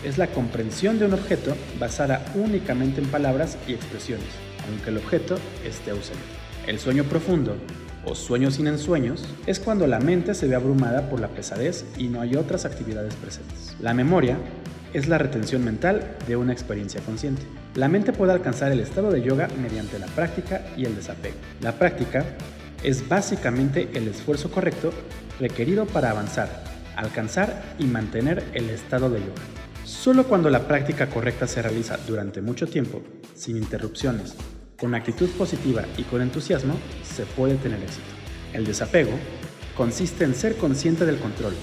es 0.05 0.19
la 0.19 0.27
comprensión 0.29 0.99
de 0.99 1.07
un 1.07 1.15
objeto 1.15 1.57
basada 1.79 2.25
únicamente 2.35 3.01
en 3.01 3.09
palabras 3.09 3.57
y 3.67 3.73
expresiones, 3.73 4.29
aunque 4.69 4.91
el 4.91 4.99
objeto 4.99 5.37
esté 5.65 5.93
ausente. 5.93 6.23
El 6.67 6.79
sueño 6.79 7.05
profundo 7.05 7.57
o 8.05 8.15
sueño 8.15 8.51
sin 8.51 8.67
ensueños 8.67 9.25
es 9.47 9.61
cuando 9.61 9.87
la 9.87 10.01
mente 10.01 10.35
se 10.35 10.47
ve 10.47 10.55
abrumada 10.55 11.09
por 11.09 11.21
la 11.21 11.29
pesadez 11.29 11.85
y 11.97 12.09
no 12.09 12.21
hay 12.21 12.37
otras 12.37 12.65
actividades 12.65 13.15
presentes. 13.15 13.77
La 13.81 13.95
memoria 13.95 14.37
es 14.93 15.09
la 15.09 15.19
retención 15.19 15.65
mental 15.65 16.17
de 16.27 16.37
una 16.37 16.53
experiencia 16.53 17.01
consciente. 17.01 17.43
La 17.75 17.89
mente 17.89 18.13
puede 18.13 18.33
alcanzar 18.33 18.71
el 18.71 18.79
estado 18.79 19.11
de 19.11 19.21
yoga 19.21 19.49
mediante 19.61 19.99
la 19.99 20.07
práctica 20.07 20.65
y 20.77 20.85
el 20.85 20.95
desapego. 20.95 21.35
La 21.61 21.73
práctica 21.73 22.25
es 22.85 23.09
básicamente 23.09 23.89
el 23.95 24.07
esfuerzo 24.07 24.49
correcto 24.49 24.93
requerido 25.41 25.85
para 25.85 26.11
avanzar, 26.11 26.63
alcanzar 26.95 27.75
y 27.81 27.87
mantener 27.87 28.45
el 28.55 28.71
estado 28.71 29.11
de 29.11 29.19
yoga. 29.19 29.43
Solo 29.85 30.25
cuando 30.25 30.51
la 30.51 30.69
práctica 30.69 31.09
correcta 31.09 31.49
se 31.49 31.63
realiza 31.63 31.99
durante 32.07 32.41
mucho 32.41 32.69
tiempo, 32.69 33.03
sin 33.35 33.57
interrupciones, 33.57 34.37
con 34.79 34.95
actitud 34.95 35.29
positiva 35.31 35.83
y 35.97 36.05
con 36.05 36.23
entusiasmo, 36.23 36.75
se 37.03 37.25
puede 37.25 37.57
tener 37.57 37.83
éxito. 37.83 38.07
El 38.53 38.67
desapego 38.67 39.13
consiste 39.77 40.23
en 40.23 40.37
ser 40.37 40.57
consciente 40.57 41.05
del 41.05 41.19
control, 41.19 41.55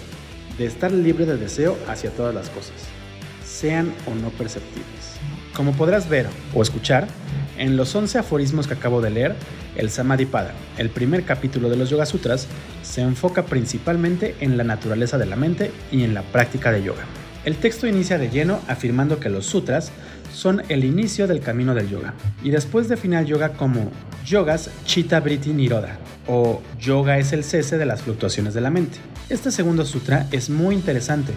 de 0.58 0.66
estar 0.66 0.92
libre 0.92 1.26
de 1.26 1.38
deseo 1.38 1.78
hacia 1.88 2.12
todas 2.12 2.36
las 2.36 2.50
cosas, 2.50 2.76
sean 3.46 3.94
o 4.06 4.14
no 4.14 4.30
perceptibles. 4.32 5.11
Como 5.62 5.74
podrás 5.74 6.10
ver 6.10 6.26
o 6.56 6.64
escuchar, 6.64 7.06
en 7.60 7.78
los 7.78 7.94
11 7.94 8.18
aforismos 8.18 8.66
que 8.66 8.74
acabo 8.74 9.00
de 9.00 9.12
leer, 9.12 9.36
el 9.76 9.92
Samadhipada, 9.92 10.54
el 10.80 10.90
primer 10.90 11.24
capítulo 11.24 11.70
de 11.70 11.76
los 11.76 11.92
Yoga 11.92 12.08
Sutras, 12.08 12.48
se 12.82 13.02
enfoca 13.02 13.46
principalmente 13.46 14.36
en 14.40 14.58
la 14.58 14.64
naturaleza 14.64 15.20
de 15.20 15.28
la 15.28 15.36
mente 15.36 15.72
y 15.92 16.02
en 16.04 16.16
la 16.16 16.24
práctica 16.24 16.72
de 16.72 16.82
yoga. 16.82 17.04
El 17.46 17.58
texto 17.58 17.86
inicia 17.86 18.18
de 18.18 18.32
lleno 18.32 18.60
afirmando 18.68 19.20
que 19.20 19.30
los 19.30 19.46
sutras 19.46 19.92
son 20.34 20.64
el 20.68 20.84
inicio 20.84 21.28
del 21.28 21.42
camino 21.42 21.76
del 21.76 21.90
yoga 21.90 22.16
y 22.42 22.50
después 22.50 22.90
define 22.90 23.18
al 23.18 23.28
yoga 23.28 23.50
como 23.50 23.92
yogas 24.26 24.72
chitta 24.86 25.20
vritti 25.20 25.54
niroda 25.54 26.00
o 26.26 26.60
yoga 26.80 27.20
es 27.20 27.34
el 27.34 27.44
cese 27.44 27.78
de 27.78 27.86
las 27.86 28.02
fluctuaciones 28.02 28.56
de 28.56 28.62
la 28.62 28.72
mente. 28.72 28.98
Este 29.30 29.52
segundo 29.52 29.86
sutra 29.86 30.26
es 30.32 30.50
muy 30.50 30.74
interesante, 30.74 31.34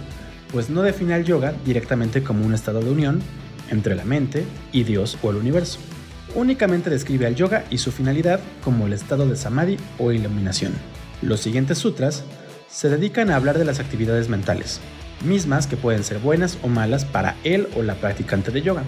pues 0.50 0.70
no 0.70 0.80
define 0.80 1.12
al 1.12 1.26
yoga 1.26 1.52
directamente 1.66 2.22
como 2.22 2.46
un 2.46 2.54
estado 2.54 2.80
de 2.80 2.90
unión 2.90 3.20
entre 3.71 3.94
la 3.94 4.04
mente 4.04 4.44
y 4.73 4.85
Dios 4.85 5.18
o 5.23 5.30
el 5.30 5.37
universo. 5.37 5.78
Únicamente 6.35 6.90
describe 6.90 7.26
al 7.26 7.37
yoga 7.37 7.64
y 7.71 7.78
su 7.78 7.92
finalidad 7.92 8.40
como 8.62 8.87
el 8.87 8.92
estado 8.92 9.28
de 9.28 9.37
samadhi 9.37 9.76
o 9.99 10.12
iluminación. 10.12 10.73
Los 11.23 11.40
siguientes 11.40 11.78
sutras 11.78 12.25
se 12.68 12.88
dedican 12.88 13.30
a 13.30 13.37
hablar 13.37 13.59
de 13.59 13.64
las 13.64 13.78
actividades 13.78 14.28
mentales, 14.28 14.80
mismas 15.25 15.66
que 15.66 15.76
pueden 15.76 16.02
ser 16.02 16.18
buenas 16.18 16.59
o 16.62 16.68
malas 16.68 17.04
para 17.04 17.37
él 17.44 17.68
o 17.76 17.83
la 17.83 17.94
practicante 17.94 18.50
de 18.50 18.62
yoga 18.62 18.83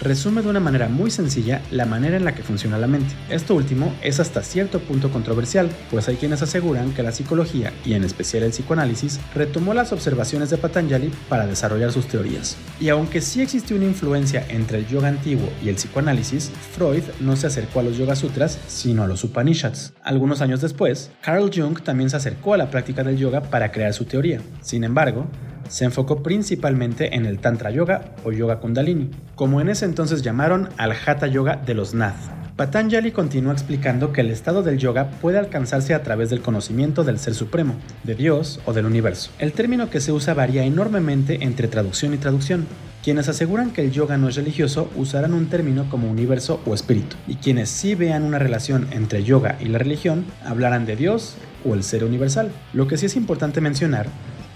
resume 0.00 0.42
de 0.42 0.48
una 0.48 0.60
manera 0.60 0.88
muy 0.88 1.10
sencilla 1.10 1.62
la 1.70 1.86
manera 1.86 2.16
en 2.16 2.24
la 2.24 2.34
que 2.34 2.42
funciona 2.42 2.78
la 2.78 2.86
mente. 2.86 3.14
Esto 3.28 3.54
último 3.54 3.94
es 4.02 4.20
hasta 4.20 4.42
cierto 4.42 4.80
punto 4.80 5.10
controversial, 5.10 5.68
pues 5.90 6.08
hay 6.08 6.16
quienes 6.16 6.42
aseguran 6.42 6.92
que 6.92 7.02
la 7.02 7.12
psicología, 7.12 7.72
y 7.84 7.94
en 7.94 8.04
especial 8.04 8.42
el 8.42 8.50
psicoanálisis, 8.50 9.20
retomó 9.34 9.74
las 9.74 9.92
observaciones 9.92 10.50
de 10.50 10.58
Patanjali 10.58 11.10
para 11.28 11.46
desarrollar 11.46 11.92
sus 11.92 12.06
teorías. 12.06 12.56
Y 12.80 12.88
aunque 12.88 13.20
sí 13.20 13.40
existió 13.40 13.76
una 13.76 13.86
influencia 13.86 14.44
entre 14.48 14.78
el 14.78 14.86
yoga 14.86 15.08
antiguo 15.08 15.48
y 15.62 15.68
el 15.68 15.76
psicoanálisis, 15.76 16.50
Freud 16.74 17.02
no 17.20 17.36
se 17.36 17.46
acercó 17.46 17.80
a 17.80 17.82
los 17.82 17.96
Yoga 17.96 18.16
Sutras, 18.16 18.58
sino 18.66 19.02
a 19.02 19.06
los 19.06 19.24
Upanishads. 19.24 19.92
Algunos 20.02 20.40
años 20.40 20.60
después, 20.60 21.10
Carl 21.22 21.50
Jung 21.54 21.80
también 21.82 22.10
se 22.10 22.16
acercó 22.16 22.54
a 22.54 22.58
la 22.58 22.70
práctica 22.70 23.02
del 23.02 23.16
yoga 23.16 23.42
para 23.42 23.72
crear 23.72 23.92
su 23.94 24.04
teoría. 24.04 24.40
Sin 24.60 24.84
embargo, 24.84 25.26
se 25.68 25.84
enfocó 25.84 26.22
principalmente 26.22 27.14
en 27.14 27.26
el 27.26 27.38
Tantra 27.38 27.70
Yoga 27.70 28.14
o 28.24 28.32
Yoga 28.32 28.60
Kundalini, 28.60 29.10
como 29.34 29.60
en 29.60 29.68
ese 29.68 29.84
entonces 29.84 30.22
llamaron 30.22 30.68
al 30.76 30.92
Hatha 30.92 31.26
Yoga 31.26 31.56
de 31.56 31.74
los 31.74 31.94
Nath. 31.94 32.38
Patanjali 32.58 33.12
continúa 33.12 33.52
explicando 33.52 34.12
que 34.12 34.20
el 34.20 34.32
estado 34.32 34.64
del 34.64 34.78
yoga 34.78 35.10
puede 35.20 35.38
alcanzarse 35.38 35.94
a 35.94 36.02
través 36.02 36.28
del 36.28 36.40
conocimiento 36.40 37.04
del 37.04 37.20
Ser 37.20 37.34
Supremo, 37.34 37.76
de 38.02 38.16
Dios 38.16 38.58
o 38.66 38.72
del 38.72 38.84
universo. 38.84 39.30
El 39.38 39.52
término 39.52 39.90
que 39.90 40.00
se 40.00 40.10
usa 40.10 40.34
varía 40.34 40.64
enormemente 40.64 41.44
entre 41.44 41.68
traducción 41.68 42.14
y 42.14 42.16
traducción. 42.16 42.66
Quienes 43.04 43.28
aseguran 43.28 43.70
que 43.70 43.82
el 43.82 43.92
yoga 43.92 44.16
no 44.16 44.28
es 44.28 44.34
religioso 44.34 44.90
usarán 44.96 45.34
un 45.34 45.46
término 45.46 45.88
como 45.88 46.10
universo 46.10 46.60
o 46.66 46.74
espíritu, 46.74 47.14
y 47.28 47.36
quienes 47.36 47.68
sí 47.68 47.94
vean 47.94 48.24
una 48.24 48.40
relación 48.40 48.88
entre 48.90 49.22
yoga 49.22 49.56
y 49.60 49.66
la 49.66 49.78
religión 49.78 50.24
hablarán 50.44 50.84
de 50.84 50.96
Dios 50.96 51.36
o 51.64 51.74
el 51.74 51.84
ser 51.84 52.02
universal. 52.02 52.50
Lo 52.72 52.88
que 52.88 52.96
sí 52.96 53.06
es 53.06 53.14
importante 53.14 53.60
mencionar 53.60 54.08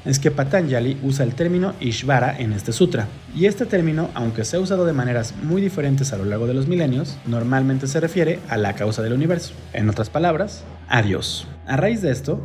es 0.05 0.19
que 0.19 0.31
Patanjali 0.31 0.99
usa 1.03 1.25
el 1.25 1.35
término 1.35 1.75
Ishvara 1.81 2.37
en 2.39 2.53
este 2.53 2.73
sutra, 2.73 3.07
y 3.35 3.47
este 3.47 3.67
término, 3.67 4.11
aunque 4.15 4.45
se 4.45 4.57
ha 4.57 4.61
usado 4.61 4.85
de 4.85 4.93
maneras 4.93 5.35
muy 5.43 5.61
diferentes 5.61 6.13
a 6.13 6.17
lo 6.17 6.25
largo 6.25 6.47
de 6.47 6.55
los 6.55 6.67
milenios, 6.67 7.19
normalmente 7.27 7.87
se 7.87 8.01
refiere 8.01 8.39
a 8.49 8.57
la 8.57 8.75
causa 8.75 9.03
del 9.03 9.13
universo, 9.13 9.55
en 9.73 9.89
otras 9.89 10.11
palabras, 10.11 10.65
a 10.89 11.03
Dios. 11.03 11.47
A 11.67 11.77
raíz 11.77 12.03
de 12.03 12.11
esto, 12.11 12.41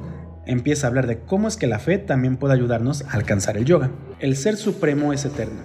empieza 0.46 0.88
a 0.88 0.90
hablar 0.90 1.08
de 1.08 1.20
cómo 1.20 1.48
es 1.48 1.58
que 1.58 1.68
la 1.68 1.80
fe 1.80 1.98
también 1.98 2.38
puede 2.38 2.54
ayudarnos 2.54 3.04
a 3.04 3.12
alcanzar 3.12 3.58
el 3.58 3.66
yoga. 3.66 3.92
El 4.20 4.36
Ser 4.36 4.56
Supremo 4.56 5.12
es 5.14 5.26
eterno, 5.26 5.64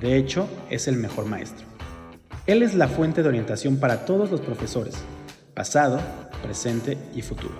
de 0.00 0.16
hecho, 0.16 0.48
es 0.70 0.88
el 0.88 0.96
mejor 0.96 1.26
maestro. 1.26 1.66
Él 2.46 2.62
es 2.62 2.74
la 2.74 2.88
fuente 2.88 3.22
de 3.22 3.28
orientación 3.28 3.78
para 3.78 4.04
todos 4.04 4.30
los 4.30 4.42
profesores, 4.42 4.94
pasado, 5.54 5.98
presente 6.42 6.98
y 7.14 7.22
futuro. 7.22 7.54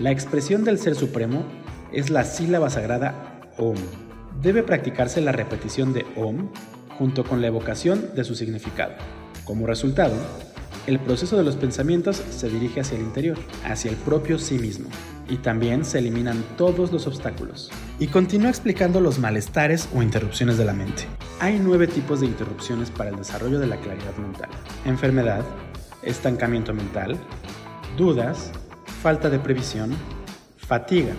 La 0.00 0.10
expresión 0.10 0.64
del 0.64 0.78
Ser 0.78 0.96
Supremo 0.96 1.44
es 1.92 2.10
la 2.10 2.24
sílaba 2.24 2.70
sagrada 2.70 3.40
Om. 3.58 3.76
Debe 4.42 4.62
practicarse 4.62 5.20
la 5.20 5.32
repetición 5.32 5.92
de 5.92 6.04
Om 6.16 6.48
junto 6.98 7.24
con 7.24 7.40
la 7.40 7.48
evocación 7.48 8.10
de 8.14 8.24
su 8.24 8.34
significado. 8.34 8.94
Como 9.44 9.66
resultado, 9.66 10.14
el 10.86 10.98
proceso 11.00 11.36
de 11.36 11.44
los 11.44 11.56
pensamientos 11.56 12.22
se 12.30 12.48
dirige 12.48 12.80
hacia 12.80 12.98
el 12.98 13.04
interior, 13.04 13.38
hacia 13.64 13.90
el 13.90 13.96
propio 13.96 14.38
sí 14.38 14.58
mismo, 14.58 14.88
y 15.28 15.36
también 15.36 15.84
se 15.84 15.98
eliminan 15.98 16.44
todos 16.56 16.92
los 16.92 17.06
obstáculos. 17.06 17.70
Y 17.98 18.08
continúa 18.08 18.50
explicando 18.50 19.00
los 19.00 19.18
malestares 19.18 19.88
o 19.94 20.02
interrupciones 20.02 20.58
de 20.58 20.64
la 20.66 20.74
mente. 20.74 21.06
Hay 21.40 21.58
nueve 21.58 21.86
tipos 21.86 22.20
de 22.20 22.26
interrupciones 22.26 22.90
para 22.90 23.10
el 23.10 23.16
desarrollo 23.16 23.58
de 23.58 23.66
la 23.66 23.76
claridad 23.76 24.14
mental. 24.16 24.50
Enfermedad, 24.84 25.42
estancamiento 26.02 26.74
mental, 26.74 27.16
dudas, 27.96 28.52
falta 29.02 29.30
de 29.30 29.38
previsión, 29.38 29.94
fatiga, 30.58 31.14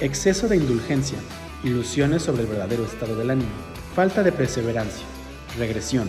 exceso 0.00 0.48
de 0.48 0.56
indulgencia, 0.56 1.18
ilusiones 1.64 2.22
sobre 2.22 2.42
el 2.42 2.48
verdadero 2.48 2.84
estado 2.84 3.16
del 3.16 3.30
ánimo, 3.30 3.50
falta 3.94 4.22
de 4.22 4.32
perseverancia, 4.32 5.04
regresión. 5.58 6.08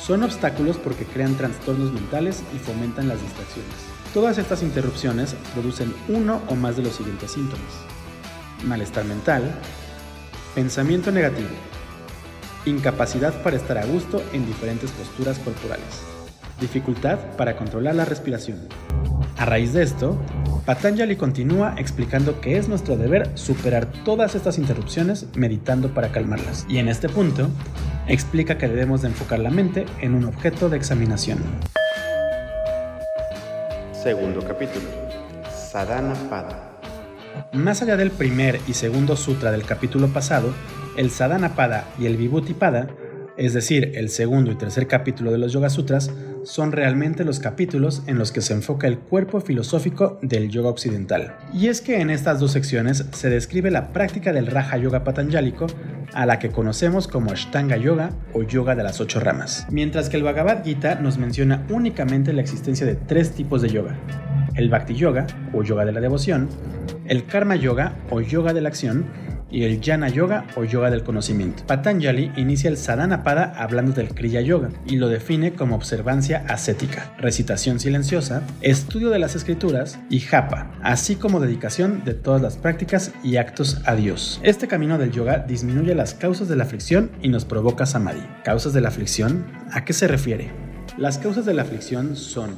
Son 0.00 0.22
obstáculos 0.22 0.76
porque 0.78 1.04
crean 1.04 1.36
trastornos 1.36 1.92
mentales 1.92 2.42
y 2.54 2.58
fomentan 2.58 3.08
las 3.08 3.20
distracciones. 3.20 3.74
Todas 4.14 4.38
estas 4.38 4.62
interrupciones 4.62 5.34
producen 5.52 5.92
uno 6.08 6.40
o 6.48 6.54
más 6.54 6.76
de 6.76 6.84
los 6.84 6.94
siguientes 6.94 7.32
síntomas. 7.32 7.66
Malestar 8.64 9.04
mental, 9.04 9.42
pensamiento 10.54 11.10
negativo, 11.10 11.50
incapacidad 12.64 13.42
para 13.42 13.56
estar 13.56 13.76
a 13.76 13.84
gusto 13.84 14.22
en 14.32 14.46
diferentes 14.46 14.90
posturas 14.92 15.38
corporales, 15.38 16.02
dificultad 16.60 17.18
para 17.36 17.56
controlar 17.56 17.94
la 17.94 18.06
respiración. 18.06 18.66
A 19.36 19.44
raíz 19.44 19.74
de 19.74 19.82
esto, 19.82 20.18
Patanjali 20.66 21.14
continúa 21.14 21.76
explicando 21.78 22.40
que 22.40 22.58
es 22.58 22.68
nuestro 22.68 22.96
deber 22.96 23.30
superar 23.38 23.86
todas 24.04 24.34
estas 24.34 24.58
interrupciones 24.58 25.26
meditando 25.36 25.94
para 25.94 26.10
calmarlas. 26.10 26.66
Y 26.68 26.78
en 26.78 26.88
este 26.88 27.08
punto, 27.08 27.48
explica 28.08 28.58
que 28.58 28.66
debemos 28.66 29.02
de 29.02 29.08
enfocar 29.08 29.38
la 29.38 29.50
mente 29.50 29.86
en 30.00 30.16
un 30.16 30.24
objeto 30.24 30.68
de 30.68 30.76
examinación. 30.76 31.38
Segundo 33.92 34.40
capítulo. 34.40 34.86
Sadhana 35.70 36.14
Pada. 36.28 36.80
Más 37.52 37.80
allá 37.82 37.96
del 37.96 38.10
primer 38.10 38.58
y 38.66 38.72
segundo 38.72 39.14
sutra 39.14 39.52
del 39.52 39.62
capítulo 39.62 40.08
pasado, 40.08 40.52
el 40.96 41.12
Sadhana 41.12 41.54
Pada 41.54 41.84
y 41.96 42.06
el 42.06 42.16
Vibhuti 42.16 42.54
Pada 42.54 42.88
es 43.36 43.52
decir, 43.52 43.92
el 43.94 44.08
segundo 44.08 44.50
y 44.50 44.54
tercer 44.54 44.86
capítulo 44.86 45.30
de 45.30 45.38
los 45.38 45.52
Yoga 45.52 45.68
Sutras, 45.68 46.10
son 46.46 46.70
realmente 46.70 47.24
los 47.24 47.40
capítulos 47.40 48.02
en 48.06 48.18
los 48.18 48.30
que 48.30 48.40
se 48.40 48.54
enfoca 48.54 48.86
el 48.86 48.98
cuerpo 48.98 49.40
filosófico 49.40 50.18
del 50.22 50.48
yoga 50.48 50.70
occidental. 50.70 51.36
Y 51.52 51.66
es 51.66 51.80
que 51.80 52.00
en 52.00 52.08
estas 52.08 52.38
dos 52.38 52.52
secciones 52.52 53.04
se 53.10 53.28
describe 53.28 53.70
la 53.70 53.92
práctica 53.92 54.32
del 54.32 54.46
Raja 54.46 54.76
Yoga 54.76 55.02
Patanjálico, 55.02 55.66
a 56.14 56.24
la 56.24 56.38
que 56.38 56.50
conocemos 56.50 57.08
como 57.08 57.32
Ashtanga 57.32 57.76
Yoga 57.76 58.10
o 58.32 58.44
Yoga 58.44 58.76
de 58.76 58.84
las 58.84 59.00
ocho 59.00 59.18
ramas, 59.18 59.66
mientras 59.70 60.08
que 60.08 60.16
el 60.16 60.22
Bhagavad 60.22 60.64
Gita 60.64 60.94
nos 60.94 61.18
menciona 61.18 61.66
únicamente 61.68 62.32
la 62.32 62.42
existencia 62.42 62.86
de 62.86 62.94
tres 62.94 63.32
tipos 63.32 63.60
de 63.60 63.68
yoga: 63.68 63.98
el 64.54 64.70
Bhakti 64.70 64.94
Yoga 64.94 65.26
o 65.52 65.64
Yoga 65.64 65.84
de 65.84 65.92
la 65.92 66.00
devoción, 66.00 66.48
el 67.06 67.26
Karma 67.26 67.56
Yoga 67.56 67.96
o 68.10 68.20
Yoga 68.20 68.54
de 68.54 68.60
la 68.60 68.68
acción, 68.68 69.04
y 69.50 69.64
el 69.64 69.80
Jnana 69.80 70.08
Yoga 70.08 70.46
o 70.56 70.64
Yoga 70.64 70.90
del 70.90 71.04
conocimiento. 71.04 71.64
Patanjali 71.66 72.32
inicia 72.36 72.68
el 72.68 72.76
Sadhana 72.76 73.22
Pada 73.22 73.52
hablando 73.56 73.92
del 73.92 74.14
Kriya 74.14 74.40
Yoga 74.40 74.70
y 74.86 74.96
lo 74.96 75.08
define 75.08 75.52
como 75.52 75.76
observancia 75.76 76.44
ascética, 76.48 77.14
recitación 77.18 77.80
silenciosa, 77.80 78.42
estudio 78.60 79.10
de 79.10 79.18
las 79.18 79.36
escrituras 79.36 79.98
y 80.10 80.20
japa, 80.20 80.72
así 80.82 81.16
como 81.16 81.40
dedicación 81.40 82.04
de 82.04 82.14
todas 82.14 82.42
las 82.42 82.56
prácticas 82.56 83.12
y 83.22 83.36
actos 83.36 83.80
a 83.84 83.94
Dios. 83.94 84.40
Este 84.42 84.68
camino 84.68 84.98
del 84.98 85.12
yoga 85.12 85.38
disminuye 85.38 85.94
las 85.94 86.14
causas 86.14 86.48
de 86.48 86.56
la 86.56 86.64
aflicción 86.64 87.10
y 87.22 87.28
nos 87.28 87.44
provoca 87.44 87.86
samadhi. 87.86 88.26
¿Causas 88.44 88.72
de 88.72 88.80
la 88.80 88.88
aflicción? 88.88 89.46
¿A 89.72 89.84
qué 89.84 89.92
se 89.92 90.08
refiere? 90.08 90.50
Las 90.98 91.18
causas 91.18 91.44
de 91.44 91.54
la 91.54 91.62
aflicción 91.62 92.16
son 92.16 92.56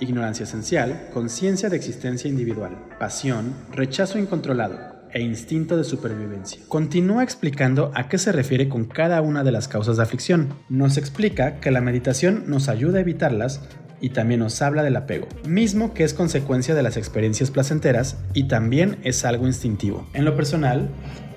ignorancia 0.00 0.44
esencial, 0.44 1.08
conciencia 1.12 1.68
de 1.68 1.76
existencia 1.76 2.28
individual, 2.28 2.76
pasión, 2.98 3.54
rechazo 3.72 4.18
incontrolado, 4.18 4.97
e 5.12 5.20
instinto 5.20 5.76
de 5.76 5.84
supervivencia. 5.84 6.60
Continúa 6.68 7.22
explicando 7.22 7.90
a 7.94 8.08
qué 8.08 8.18
se 8.18 8.32
refiere 8.32 8.68
con 8.68 8.84
cada 8.84 9.20
una 9.22 9.44
de 9.44 9.52
las 9.52 9.68
causas 9.68 9.96
de 9.96 10.02
aflicción. 10.02 10.54
Nos 10.68 10.96
explica 10.96 11.60
que 11.60 11.70
la 11.70 11.80
meditación 11.80 12.44
nos 12.46 12.68
ayuda 12.68 12.98
a 12.98 13.02
evitarlas 13.02 13.60
y 14.00 14.10
también 14.10 14.40
nos 14.40 14.62
habla 14.62 14.82
del 14.82 14.96
apego, 14.96 15.26
mismo 15.46 15.94
que 15.94 16.04
es 16.04 16.14
consecuencia 16.14 16.74
de 16.74 16.82
las 16.82 16.96
experiencias 16.96 17.50
placenteras 17.50 18.16
y 18.32 18.44
también 18.44 18.98
es 19.02 19.24
algo 19.24 19.46
instintivo. 19.46 20.08
En 20.14 20.24
lo 20.24 20.36
personal, 20.36 20.88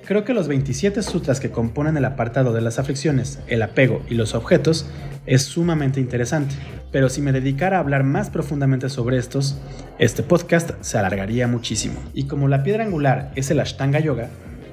creo 0.06 0.24
que 0.24 0.34
los 0.34 0.48
27 0.48 1.01
sutras 1.01 1.40
que 1.40 1.51
componen 1.51 1.98
el 1.98 2.06
apartado 2.06 2.54
de 2.54 2.62
las 2.62 2.80
aflicciones, 2.80 3.40
el 3.48 3.62
apego 3.62 4.04
y 4.10 4.16
los 4.16 4.36
objetos 4.36 4.86
es 5.25 5.44
sumamente 5.44 6.00
interesante, 6.00 6.56
pero 6.92 7.10
si 7.10 7.22
me 7.22 7.32
dedicara 7.32 7.78
a 7.78 7.80
hablar 7.80 8.04
más 8.04 8.30
profundamente 8.30 8.90
sobre 8.90 9.18
estos, 9.18 9.58
este 10.00 10.24
podcast 10.24 10.72
se 10.82 10.98
alargaría 10.98 11.48
muchísimo. 11.48 12.00
Y 12.13 12.25
como 12.25 12.48
la 12.48 12.63
piedra 12.63 12.84
angular 12.84 13.32
es 13.36 13.51
el 13.51 13.60
Ashtanga 13.60 14.00
Yoga, 14.00 14.30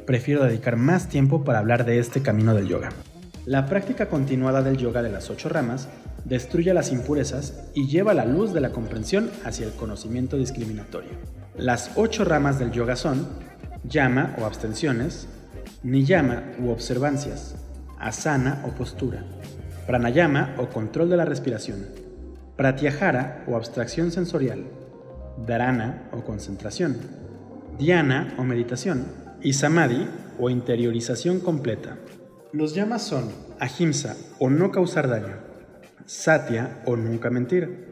prefiero 0.07 0.45
dedicar 0.45 0.77
más 0.77 1.09
tiempo 1.09 1.45
para 1.45 1.59
hablar 1.59 1.85
de 1.85 1.99
este 1.99 2.23
camino 2.23 2.55
del 2.55 2.67
yoga. 2.67 2.89
La 3.45 3.67
práctica 3.67 4.09
continuada 4.09 4.63
del 4.63 4.79
yoga 4.79 5.03
de 5.03 5.11
las 5.11 5.31
ocho 5.31 5.49
ramas 5.49 5.89
destruye 6.25 6.75
las 6.75 6.93
impurezas 6.93 7.65
y 7.75 7.87
lleva 7.87 8.15
la 8.15 8.25
luz 8.25 8.53
de 8.53 8.61
la 8.61 8.71
comprensión 8.71 9.31
hacia 9.45 9.67
el 9.67 9.73
conocimiento 9.73 10.37
discriminatorio. 10.37 11.11
Las 11.57 11.93
ocho 11.97 12.25
ramas 12.25 12.59
del 12.59 12.73
yoga 12.73 12.97
son 12.97 13.27
llama 13.85 14.35
o 14.39 14.45
abstenciones, 14.45 15.29
niyama 15.83 16.43
u 16.59 16.71
observancias, 16.71 17.55
asana 17.99 18.63
o 18.67 18.71
postura, 18.71 19.25
pranayama 19.89 20.55
o 20.59 20.69
control 20.69 21.09
de 21.09 21.17
la 21.17 21.25
respiración, 21.25 21.87
pratyahara 22.57 23.43
o 23.49 23.57
abstracción 23.57 24.13
sensorial, 24.13 24.67
dharana 25.47 26.11
o 26.13 26.23
concentración, 26.25 26.99
dhyana 27.79 28.35
o 28.37 28.45
meditación 28.45 29.07
y 29.41 29.55
samadhi 29.55 30.07
o 30.39 30.51
interiorización 30.51 31.41
completa. 31.41 31.97
Los 32.53 32.75
llamas 32.75 33.01
son 33.01 33.33
ahimsa 33.61 34.15
o 34.39 34.51
no 34.51 34.71
causar 34.73 35.09
daño, 35.09 35.39
satya 36.05 36.83
o 36.85 36.95
nunca 36.95 37.31
mentir, 37.31 37.89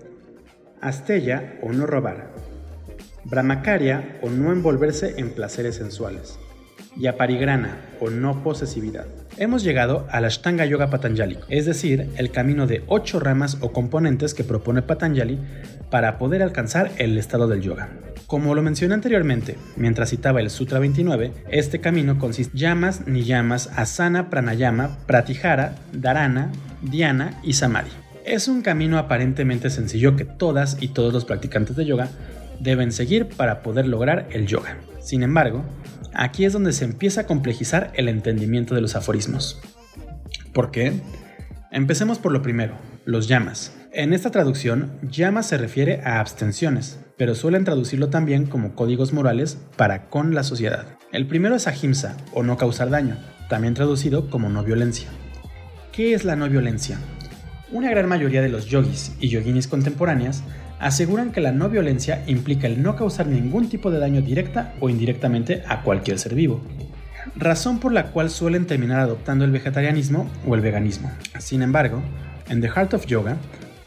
asteya 0.83 1.59
o 1.63 1.73
no 1.73 1.87
robar, 1.87 2.31
brahmacharya 3.25 4.21
o 4.21 4.29
no 4.29 4.53
envolverse 4.53 5.15
en 5.17 5.31
placeres 5.31 5.77
sensuales, 5.77 6.39
y 6.95 7.07
aparigrana 7.07 7.81
o 8.01 8.11
no 8.11 8.43
posesividad. 8.43 9.07
Hemos 9.39 9.63
llegado 9.63 10.07
al 10.11 10.25
Ashtanga 10.25 10.65
Yoga 10.65 10.89
Patanjali, 10.89 11.37
es 11.51 11.67
decir, 11.67 12.09
el 12.17 12.31
camino 12.31 12.67
de 12.67 12.83
ocho 12.87 13.21
ramas 13.21 13.59
o 13.61 13.71
componentes 13.71 14.33
que 14.33 14.45
propone 14.45 14.81
Patanjali 14.81 15.39
para 15.91 16.17
poder 16.17 16.43
alcanzar 16.43 16.91
el 16.97 17.19
estado 17.19 17.47
del 17.47 17.61
yoga. 17.61 17.91
Como 18.27 18.55
lo 18.55 18.63
mencioné 18.63 18.95
anteriormente, 18.95 19.59
mientras 19.77 20.09
citaba 20.09 20.41
el 20.41 20.49
Sutra 20.49 20.79
29, 20.79 21.33
este 21.51 21.81
camino 21.81 22.19
consiste 22.19 22.55
en 22.55 22.61
llamas, 22.61 23.07
niyamas, 23.07 23.69
asana, 23.77 24.31
pranayama, 24.31 24.97
pratihara, 25.07 25.75
dharana, 25.93 26.51
dhyana 26.81 27.39
y 27.43 27.53
samadhi. 27.53 27.91
Es 28.25 28.49
un 28.49 28.63
camino 28.63 28.97
aparentemente 28.97 29.69
sencillo 29.69 30.17
que 30.17 30.25
todas 30.25 30.79
y 30.81 30.89
todos 30.89 31.13
los 31.13 31.27
practicantes 31.27 31.77
de 31.77 31.85
yoga 31.85 32.09
deben 32.59 32.91
seguir 32.91 33.29
para 33.29 33.63
poder 33.63 33.87
lograr 33.87 34.29
el 34.31 34.47
yoga. 34.47 34.79
Sin 34.99 35.23
embargo, 35.23 35.63
aquí 36.17 36.45
es 36.45 36.53
donde 36.53 36.73
se 36.73 36.85
empieza 36.85 37.23
a 37.23 37.27
complejizar 37.27 37.93
el 37.95 38.09
entendimiento 38.09 38.75
de 38.75 38.81
los 38.81 38.97
aforismos. 38.97 39.61
¿Por 40.53 40.71
qué? 40.71 41.01
Empecemos 41.71 42.19
por 42.19 42.33
lo 42.33 42.43
primero, 42.43 42.75
los 43.05 43.29
llamas. 43.29 43.77
En 43.93 44.13
esta 44.13 44.31
traducción, 44.31 44.93
llamas 45.03 45.49
se 45.49 45.59
refiere 45.59 46.01
a 46.05 46.21
abstenciones, 46.21 46.99
pero 47.17 47.35
suelen 47.35 47.65
traducirlo 47.65 48.09
también 48.09 48.47
como 48.47 48.75
códigos 48.75 49.13
morales 49.13 49.59
para 49.77 50.09
con 50.09 50.35
la 50.35 50.43
sociedad. 50.43 50.87
El 51.13 51.27
primero 51.27 51.55
es 51.55 51.67
ahimsa, 51.67 52.17
o 52.33 52.43
no 52.43 52.57
causar 52.57 52.91
daño, 52.91 53.17
también 53.49 53.75
traducido 53.75 54.31
como 54.31 54.49
no 54.49 54.63
violencia. 54.63 55.09
¿Qué 55.93 56.15
es 56.15 56.25
la 56.25 56.37
no 56.37 56.49
violencia? 56.49 56.99
Una 57.73 57.91
gran 57.91 58.09
mayoría 58.09 58.43
de 58.43 58.49
los 58.49 58.67
yogis 58.67 59.15
y 59.19 59.29
yoginis 59.29 59.67
contemporáneas 59.67 60.43
aseguran 60.79 61.33
que 61.33 61.41
la 61.41 61.53
no 61.53 61.69
violencia 61.69 62.23
implica 62.27 62.67
el 62.67 62.83
no 62.83 62.97
causar 62.97 63.27
ningún 63.27 63.69
tipo 63.69 63.91
de 63.91 63.99
daño 63.99 64.23
directa 64.23 64.75
o 64.81 64.89
indirectamente 64.89 65.63
a 65.69 65.83
cualquier 65.83 66.19
ser 66.19 66.35
vivo, 66.35 66.61
razón 67.37 67.81
por 67.81 67.93
la 67.93 68.11
cual 68.13 68.31
suelen 68.31 68.67
terminar 68.67 69.01
adoptando 69.01 69.45
el 69.45 69.51
vegetarianismo 69.51 70.31
o 70.47 70.55
el 70.55 70.61
veganismo. 70.61 71.11
Sin 71.39 71.63
embargo, 71.63 72.03
en 72.49 72.61
The 72.61 72.69
Heart 72.69 72.95
of 72.95 73.07
Yoga, 73.07 73.37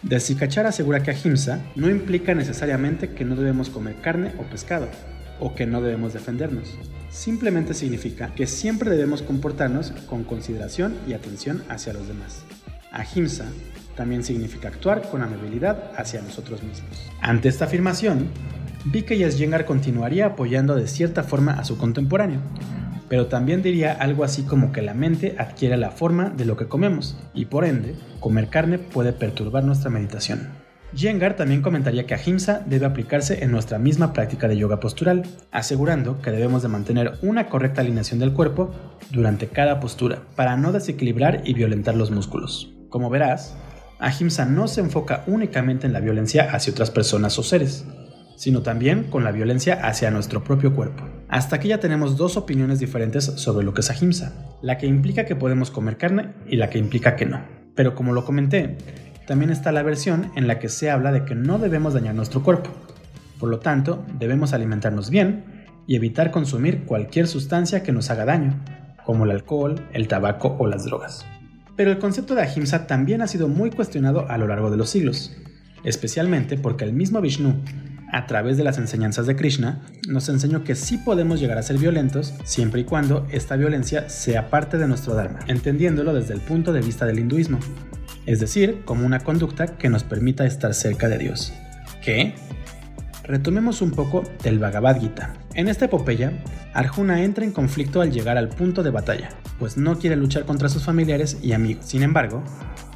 Desikachar 0.02 0.66
asegura 0.66 1.04
que 1.04 1.12
ahimsa 1.12 1.62
no 1.76 1.90
implica 1.90 2.34
necesariamente 2.34 3.10
que 3.10 3.26
no 3.26 3.36
debemos 3.36 3.70
comer 3.70 3.96
carne 4.02 4.32
o 4.38 4.44
pescado, 4.44 4.88
o 5.42 5.56
que 5.56 5.66
no 5.66 5.82
debemos 5.82 6.14
defendernos. 6.14 6.78
Simplemente 7.10 7.74
significa 7.74 8.34
que 8.34 8.48
siempre 8.48 8.90
debemos 8.90 9.22
comportarnos 9.22 9.92
con 10.08 10.24
consideración 10.24 10.96
y 11.06 11.14
atención 11.14 11.64
hacia 11.68 11.92
los 11.92 12.08
demás. 12.08 12.44
Ahimsa 12.92 13.46
también 13.96 14.24
significa 14.24 14.70
actuar 14.70 15.10
con 15.10 15.22
amabilidad 15.22 15.92
hacia 15.98 16.22
nosotros 16.22 16.64
mismos. 16.64 17.10
Ante 17.22 17.50
esta 17.50 17.66
afirmación, 17.66 18.28
vi 18.86 19.04
que 19.04 19.18
Yasyengar 19.18 19.66
continuaría 19.66 20.28
apoyando 20.28 20.76
de 20.76 20.88
cierta 20.88 21.24
forma 21.24 21.54
a 21.54 21.66
su 21.66 21.78
contemporáneo, 21.78 22.40
pero 23.10 23.28
también 23.28 23.62
diría 23.62 23.92
algo 23.92 24.24
así 24.24 24.44
como 24.44 24.72
que 24.72 24.82
la 24.82 24.94
mente 24.94 25.36
adquiere 25.38 25.78
la 25.78 25.92
forma 25.92 26.30
de 26.30 26.46
lo 26.46 26.56
que 26.56 26.68
comemos, 26.68 27.18
y 27.34 27.46
por 27.46 27.66
ende, 27.66 27.96
comer 28.20 28.50
carne 28.50 28.78
puede 28.78 29.14
perturbar 29.14 29.64
nuestra 29.64 29.90
meditación. 29.90 30.48
Yengar 30.94 31.36
también 31.36 31.62
comentaría 31.62 32.08
que 32.08 32.16
ahimsa 32.16 32.64
debe 32.66 32.88
aplicarse 32.88 33.44
en 33.44 33.52
nuestra 33.52 33.78
misma 33.78 34.12
práctica 34.12 34.48
de 34.48 34.58
yoga 34.58 34.80
postural, 34.80 35.24
asegurando 35.52 36.20
que 36.22 36.32
debemos 36.32 36.64
de 36.64 36.68
mantener 36.68 37.14
una 37.22 37.48
correcta 37.48 37.82
alineación 37.82 38.20
del 38.20 38.34
cuerpo 38.34 38.72
durante 39.12 39.48
cada 39.48 39.80
postura, 39.80 40.24
para 40.36 40.58
no 40.58 40.72
desequilibrar 40.72 41.42
y 41.46 41.54
violentar 41.54 41.96
los 41.96 42.10
músculos. 42.10 42.74
Como 42.90 43.12
verás, 43.12 43.56
Ahimsa 44.00 44.46
no 44.46 44.70
se 44.70 44.80
enfoca 44.80 45.26
únicamente 45.28 45.86
en 45.86 45.92
la 45.92 46.00
violencia 46.00 46.54
hacia 46.54 46.72
otras 46.72 46.90
personas 46.90 47.38
o 47.38 47.44
seres, 47.44 47.86
sino 48.38 48.62
también 48.62 49.04
con 49.04 49.26
la 49.26 49.34
violencia 49.34 49.86
hacia 49.86 50.10
nuestro 50.10 50.42
propio 50.42 50.74
cuerpo. 50.74 51.04
Hasta 51.28 51.58
aquí 51.58 51.68
ya 51.68 51.82
tenemos 51.82 52.16
dos 52.16 52.38
opiniones 52.38 52.80
diferentes 52.80 53.26
sobre 53.26 53.66
lo 53.66 53.74
que 53.74 53.82
es 53.82 53.90
Ahimsa, 53.90 54.34
la 54.62 54.78
que 54.78 54.88
implica 54.88 55.26
que 55.26 55.36
podemos 55.36 55.70
comer 55.70 55.98
carne 55.98 56.34
y 56.48 56.56
la 56.56 56.70
que 56.70 56.78
implica 56.78 57.18
que 57.18 57.26
no. 57.26 57.42
Pero 57.76 57.94
como 57.94 58.14
lo 58.14 58.24
comenté, 58.24 58.78
también 59.28 59.52
está 59.52 59.74
la 59.74 59.84
versión 59.84 60.32
en 60.38 60.48
la 60.48 60.60
que 60.60 60.70
se 60.70 60.90
habla 60.90 61.12
de 61.12 61.26
que 61.26 61.36
no 61.36 61.60
debemos 61.60 61.94
dañar 61.94 62.16
nuestro 62.16 62.42
cuerpo. 62.42 62.70
Por 63.38 63.50
lo 63.50 63.60
tanto, 63.60 64.06
debemos 64.18 64.54
alimentarnos 64.54 65.10
bien 65.10 65.68
y 65.88 65.98
evitar 65.98 66.32
consumir 66.32 66.86
cualquier 66.86 67.28
sustancia 67.28 67.84
que 67.84 67.92
nos 67.92 68.10
haga 68.10 68.24
daño, 68.24 68.64
como 69.06 69.26
el 69.26 69.32
alcohol, 69.32 69.76
el 69.92 70.08
tabaco 70.08 70.56
o 70.58 70.68
las 70.68 70.86
drogas. 70.86 71.26
Pero 71.80 71.92
el 71.92 71.98
concepto 71.98 72.36
de 72.36 72.42
ahimsa 72.42 72.88
también 72.88 73.22
ha 73.22 73.28
sido 73.28 73.48
muy 73.48 73.72
cuestionado 73.72 74.30
a 74.30 74.38
lo 74.38 74.48
largo 74.48 74.70
de 74.70 74.76
los 74.76 74.90
siglos, 74.90 75.32
especialmente 75.86 76.58
porque 76.58 76.84
el 76.84 76.92
mismo 76.92 77.22
Vishnu, 77.22 77.56
a 78.12 78.26
través 78.26 78.58
de 78.58 78.66
las 78.66 78.78
enseñanzas 78.78 79.28
de 79.28 79.38
Krishna, 79.38 79.80
nos 80.10 80.28
enseñó 80.28 80.66
que 80.66 80.76
sí 80.76 80.98
podemos 80.98 81.40
llegar 81.40 81.58
a 81.58 81.64
ser 81.64 81.78
violentos 81.78 82.34
siempre 82.44 82.82
y 82.82 82.84
cuando 82.84 83.26
esta 83.32 83.56
violencia 83.56 84.10
sea 84.10 84.50
parte 84.50 84.78
de 84.78 84.90
nuestro 84.90 85.16
Dharma, 85.16 85.40
entendiéndolo 85.48 86.14
desde 86.14 86.34
el 86.34 86.42
punto 86.42 86.74
de 86.74 86.82
vista 86.82 87.06
del 87.06 87.20
hinduismo, 87.20 87.60
es 88.26 88.42
decir, 88.42 88.82
como 88.84 89.06
una 89.06 89.22
conducta 89.22 89.78
que 89.78 89.88
nos 89.88 90.04
permita 90.04 90.46
estar 90.46 90.74
cerca 90.74 91.08
de 91.08 91.18
Dios. 91.18 91.54
¿Qué? 92.04 92.36
Retomemos 93.30 93.84
un 93.84 93.92
poco 93.92 94.24
del 94.42 94.58
Bhagavad 94.58 95.00
Gita. 95.00 95.36
En 95.54 95.68
esta 95.68 95.86
epopeya, 95.86 96.34
Arjuna 96.74 97.24
entra 97.24 97.46
en 97.46 97.52
conflicto 97.52 98.02
al 98.02 98.12
llegar 98.12 98.40
al 98.40 98.50
punto 98.50 98.82
de 98.82 98.90
batalla, 98.90 99.30
pues 99.60 99.78
no 99.78 100.00
quiere 100.00 100.16
luchar 100.16 100.46
contra 100.46 100.68
sus 100.68 100.84
familiares 100.84 101.38
y 101.44 101.52
amigos. 101.52 101.86
Sin 101.86 102.02
embargo, 102.02 102.44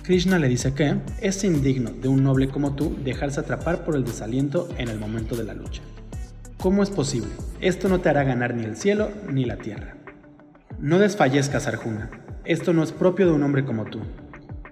Krishna 0.01 0.39
le 0.39 0.49
dice 0.49 0.73
que 0.73 0.95
es 1.21 1.43
indigno 1.43 1.91
de 1.91 2.07
un 2.07 2.23
noble 2.23 2.47
como 2.47 2.73
tú 2.73 2.97
dejarse 3.03 3.41
atrapar 3.41 3.85
por 3.85 3.95
el 3.95 4.05
desaliento 4.05 4.67
en 4.79 4.89
el 4.89 4.97
momento 4.97 5.35
de 5.35 5.43
la 5.43 5.53
lucha. 5.53 5.83
¿Cómo 6.57 6.81
es 6.81 6.89
posible? 6.89 7.29
Esto 7.61 7.87
no 7.87 8.01
te 8.01 8.09
hará 8.09 8.23
ganar 8.23 8.55
ni 8.55 8.63
el 8.63 8.75
cielo 8.75 9.11
ni 9.29 9.45
la 9.45 9.57
tierra. 9.57 9.97
No 10.79 10.97
desfallezcas, 10.97 11.67
Arjuna. 11.67 12.09
Esto 12.43 12.73
no 12.73 12.81
es 12.81 12.91
propio 12.91 13.27
de 13.27 13.33
un 13.33 13.43
hombre 13.43 13.65
como 13.65 13.85
tú. 13.85 13.99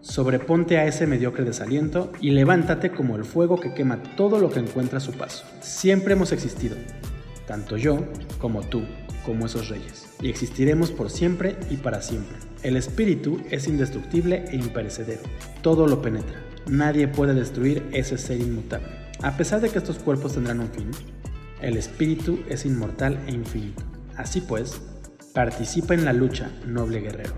Sobreponte 0.01 0.79
a 0.79 0.87
ese 0.87 1.05
mediocre 1.05 1.45
desaliento 1.45 2.11
y 2.19 2.31
levántate 2.31 2.91
como 2.91 3.15
el 3.15 3.23
fuego 3.23 3.59
que 3.59 3.73
quema 3.75 4.01
todo 4.17 4.39
lo 4.39 4.49
que 4.49 4.59
encuentra 4.59 4.97
a 4.97 5.01
su 5.01 5.11
paso. 5.13 5.45
Siempre 5.61 6.13
hemos 6.13 6.31
existido, 6.31 6.75
tanto 7.45 7.77
yo 7.77 8.05
como 8.39 8.61
tú, 8.61 8.81
como 9.23 9.45
esos 9.45 9.69
reyes, 9.69 10.07
y 10.19 10.29
existiremos 10.29 10.89
por 10.89 11.11
siempre 11.11 11.55
y 11.69 11.77
para 11.77 12.01
siempre. 12.01 12.35
El 12.63 12.77
espíritu 12.77 13.41
es 13.51 13.67
indestructible 13.67 14.45
e 14.49 14.55
imperecedero, 14.55 15.21
todo 15.61 15.85
lo 15.85 16.01
penetra. 16.01 16.41
Nadie 16.65 17.07
puede 17.07 17.35
destruir 17.35 17.87
ese 17.91 18.17
ser 18.17 18.41
inmutable. 18.41 18.87
A 19.21 19.37
pesar 19.37 19.61
de 19.61 19.69
que 19.69 19.77
estos 19.77 19.99
cuerpos 19.99 20.33
tendrán 20.33 20.61
un 20.61 20.69
fin, 20.69 20.89
el 21.61 21.77
espíritu 21.77 22.39
es 22.49 22.65
inmortal 22.65 23.19
e 23.27 23.31
infinito. 23.31 23.83
Así 24.17 24.41
pues, 24.41 24.81
participa 25.33 25.93
en 25.93 26.05
la 26.05 26.13
lucha, 26.13 26.49
noble 26.65 27.01
guerrero. 27.01 27.33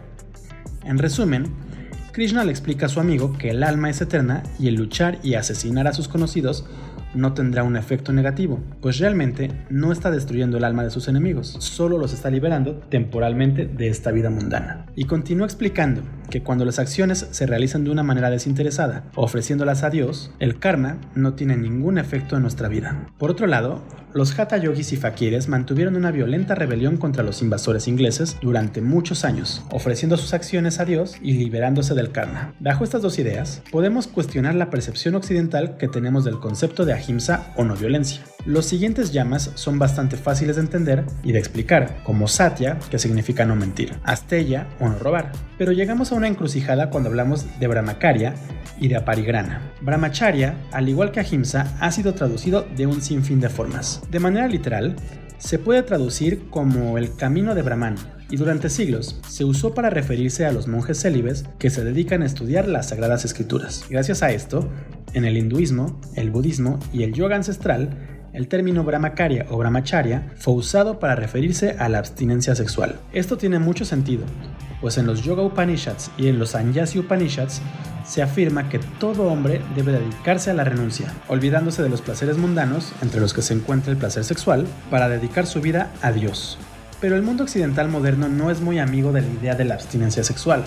En 0.85 0.97
resumen, 0.97 1.47
Krishna 2.13 2.43
le 2.43 2.51
explica 2.51 2.85
a 2.85 2.89
su 2.89 2.99
amigo 2.99 3.35
que 3.39 3.49
el 3.49 3.63
alma 3.63 3.89
es 3.89 3.99
eterna 3.99 4.43
y 4.59 4.67
el 4.67 4.75
luchar 4.75 5.17
y 5.23 5.33
asesinar 5.33 5.87
a 5.87 5.93
sus 5.93 6.07
conocidos 6.07 6.63
no 7.15 7.33
tendrá 7.33 7.63
un 7.63 7.75
efecto 7.75 8.13
negativo, 8.13 8.59
pues 8.81 8.99
realmente 8.99 9.65
no 9.71 9.91
está 9.91 10.11
destruyendo 10.11 10.57
el 10.57 10.63
alma 10.63 10.83
de 10.83 10.91
sus 10.91 11.07
enemigos, 11.07 11.55
solo 11.59 11.97
los 11.97 12.13
está 12.13 12.29
liberando 12.29 12.75
temporalmente 12.75 13.65
de 13.65 13.87
esta 13.87 14.11
vida 14.11 14.29
mundana. 14.29 14.85
Y 14.95 15.05
continúa 15.05 15.47
explicando 15.47 16.03
que 16.29 16.43
cuando 16.43 16.65
las 16.65 16.79
acciones 16.79 17.27
se 17.31 17.45
realizan 17.45 17.83
de 17.83 17.91
una 17.91 18.03
manera 18.03 18.29
desinteresada, 18.29 19.03
ofreciéndolas 19.15 19.83
a 19.83 19.89
Dios, 19.89 20.31
el 20.39 20.59
karma 20.59 20.97
no 21.15 21.33
tiene 21.33 21.57
ningún 21.57 21.97
efecto 21.97 22.35
en 22.35 22.41
nuestra 22.41 22.67
vida. 22.67 23.07
Por 23.17 23.31
otro 23.31 23.47
lado, 23.47 23.81
los 24.13 24.37
Hatha 24.37 24.57
Yogis 24.57 24.93
y 24.93 24.97
Fakires 24.97 25.47
mantuvieron 25.47 25.95
una 25.95 26.11
violenta 26.11 26.53
rebelión 26.53 26.97
contra 26.97 27.23
los 27.23 27.41
invasores 27.41 27.87
ingleses 27.87 28.37
durante 28.41 28.79
muchos 28.79 29.25
años, 29.25 29.63
ofreciendo 29.71 30.17
sus 30.17 30.35
acciones 30.35 30.79
a 30.79 30.85
Dios 30.85 31.15
y 31.21 31.33
liberándose 31.33 31.95
del 31.95 32.11
karma. 32.11 32.53
Bajo 32.59 32.83
estas 32.83 33.01
dos 33.01 33.17
ideas, 33.17 33.63
podemos 33.71 34.05
cuestionar 34.05 34.53
la 34.53 34.69
percepción 34.69 35.15
occidental 35.15 35.77
que 35.77 35.87
tenemos 35.87 36.25
del 36.25 36.39
concepto 36.39 36.85
de 36.85 36.93
ahimsa 36.93 37.53
o 37.55 37.63
no 37.63 37.75
violencia. 37.75 38.23
Los 38.45 38.65
siguientes 38.65 39.13
llamas 39.13 39.51
son 39.55 39.79
bastante 39.79 40.17
fáciles 40.17 40.57
de 40.57 40.63
entender 40.63 41.05
y 41.23 41.31
de 41.31 41.39
explicar, 41.39 42.03
como 42.03 42.27
satya, 42.27 42.77
que 42.91 42.99
significa 42.99 43.45
no 43.45 43.55
mentir, 43.55 43.95
asteya 44.03 44.67
o 44.79 44.89
no 44.89 44.99
robar. 44.99 45.31
Pero 45.57 45.71
llegamos 45.71 46.11
a 46.11 46.12
una 46.13 46.27
encrucijada 46.27 46.89
cuando 46.89 47.09
hablamos 47.09 47.45
de 47.59 47.67
brahmacharya 47.67 48.35
y 48.79 48.87
de 48.87 48.95
aparigrana. 48.95 49.71
Brahmacharya, 49.81 50.55
al 50.71 50.89
igual 50.89 51.11
que 51.11 51.19
ahimsa, 51.19 51.75
ha 51.79 51.91
sido 51.91 52.13
traducido 52.13 52.65
de 52.75 52.87
un 52.87 53.01
sinfín 53.01 53.39
de 53.39 53.49
formas. 53.49 54.01
De 54.09 54.19
manera 54.19 54.47
literal, 54.47 54.95
se 55.37 55.59
puede 55.59 55.83
traducir 55.83 56.49
como 56.49 56.97
el 56.97 57.15
camino 57.15 57.55
de 57.55 57.61
Brahman, 57.61 57.95
y 58.29 58.37
durante 58.37 58.69
siglos 58.69 59.19
se 59.27 59.45
usó 59.45 59.75
para 59.75 59.91
referirse 59.91 60.45
a 60.45 60.51
los 60.51 60.67
monjes 60.67 60.99
célibes 60.99 61.45
que 61.59 61.69
se 61.69 61.83
dedican 61.83 62.23
a 62.23 62.25
estudiar 62.25 62.67
las 62.67 62.89
sagradas 62.89 63.25
escrituras. 63.25 63.85
Gracias 63.89 64.23
a 64.23 64.31
esto, 64.31 64.71
en 65.13 65.25
el 65.25 65.37
hinduismo, 65.37 66.01
el 66.15 66.31
budismo 66.31 66.79
y 66.91 67.03
el 67.03 67.13
yoga 67.13 67.35
ancestral, 67.35 67.91
el 68.33 68.47
término 68.47 68.83
brahmacharya 68.83 69.45
o 69.51 69.57
brahmacharya 69.57 70.31
fue 70.35 70.55
usado 70.55 70.97
para 70.97 71.15
referirse 71.15 71.75
a 71.77 71.87
la 71.89 71.99
abstinencia 71.99 72.55
sexual. 72.55 72.99
Esto 73.13 73.37
tiene 73.37 73.59
mucho 73.59 73.85
sentido, 73.85 74.23
pues 74.83 74.97
en 74.97 75.07
los 75.07 75.21
Yoga 75.23 75.43
Upanishads 75.43 76.11
y 76.17 76.27
en 76.27 76.37
los 76.37 76.49
Sanyasi 76.49 76.99
Upanishads 76.99 77.61
se 78.05 78.21
afirma 78.21 78.67
que 78.67 78.79
todo 78.99 79.27
hombre 79.27 79.61
debe 79.77 79.93
dedicarse 79.93 80.51
a 80.51 80.53
la 80.53 80.65
renuncia, 80.65 81.13
olvidándose 81.29 81.81
de 81.81 81.87
los 81.87 82.01
placeres 82.01 82.37
mundanos, 82.37 82.91
entre 83.01 83.21
los 83.21 83.33
que 83.33 83.41
se 83.41 83.53
encuentra 83.53 83.93
el 83.93 83.97
placer 83.97 84.25
sexual, 84.25 84.67
para 84.91 85.07
dedicar 85.07 85.47
su 85.47 85.61
vida 85.61 85.89
a 86.01 86.11
Dios. 86.11 86.57
Pero 86.99 87.15
el 87.15 87.21
mundo 87.21 87.45
occidental 87.45 87.87
moderno 87.87 88.27
no 88.27 88.51
es 88.51 88.59
muy 88.59 88.77
amigo 88.77 89.13
de 89.13 89.21
la 89.21 89.27
idea 89.27 89.55
de 89.55 89.63
la 89.63 89.75
abstinencia 89.75 90.21
sexual. 90.21 90.65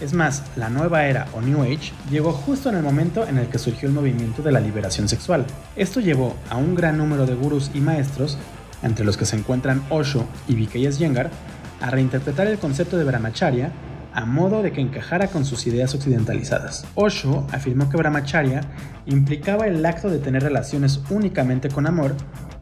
Es 0.00 0.12
más, 0.12 0.44
la 0.54 0.70
nueva 0.70 1.06
era 1.06 1.26
o 1.34 1.40
New 1.40 1.64
Age 1.64 1.92
llegó 2.08 2.30
justo 2.30 2.68
en 2.68 2.76
el 2.76 2.84
momento 2.84 3.26
en 3.26 3.36
el 3.36 3.48
que 3.48 3.58
surgió 3.58 3.88
el 3.88 3.94
movimiento 3.96 4.42
de 4.42 4.52
la 4.52 4.60
liberación 4.60 5.08
sexual. 5.08 5.44
Esto 5.74 5.98
llevó 5.98 6.36
a 6.50 6.56
un 6.56 6.76
gran 6.76 6.98
número 6.98 7.26
de 7.26 7.34
gurús 7.34 7.72
y 7.74 7.80
maestros, 7.80 8.38
entre 8.84 9.04
los 9.04 9.16
que 9.16 9.24
se 9.24 9.34
encuentran 9.34 9.82
Osho 9.90 10.24
y 10.46 10.54
V.K.S. 10.54 10.98
Yengar, 10.98 11.30
a 11.80 11.90
reinterpretar 11.90 12.46
el 12.46 12.58
concepto 12.58 12.96
de 12.96 13.04
brahmacharya 13.04 13.72
a 14.12 14.24
modo 14.24 14.62
de 14.62 14.72
que 14.72 14.80
encajara 14.80 15.28
con 15.28 15.44
sus 15.44 15.66
ideas 15.66 15.94
occidentalizadas. 15.94 16.86
Osho 16.94 17.46
afirmó 17.52 17.90
que 17.90 17.98
brahmacharya 17.98 18.62
implicaba 19.04 19.66
el 19.66 19.84
acto 19.84 20.08
de 20.08 20.18
tener 20.18 20.42
relaciones 20.42 21.00
únicamente 21.10 21.68
con 21.68 21.86
amor, 21.86 22.14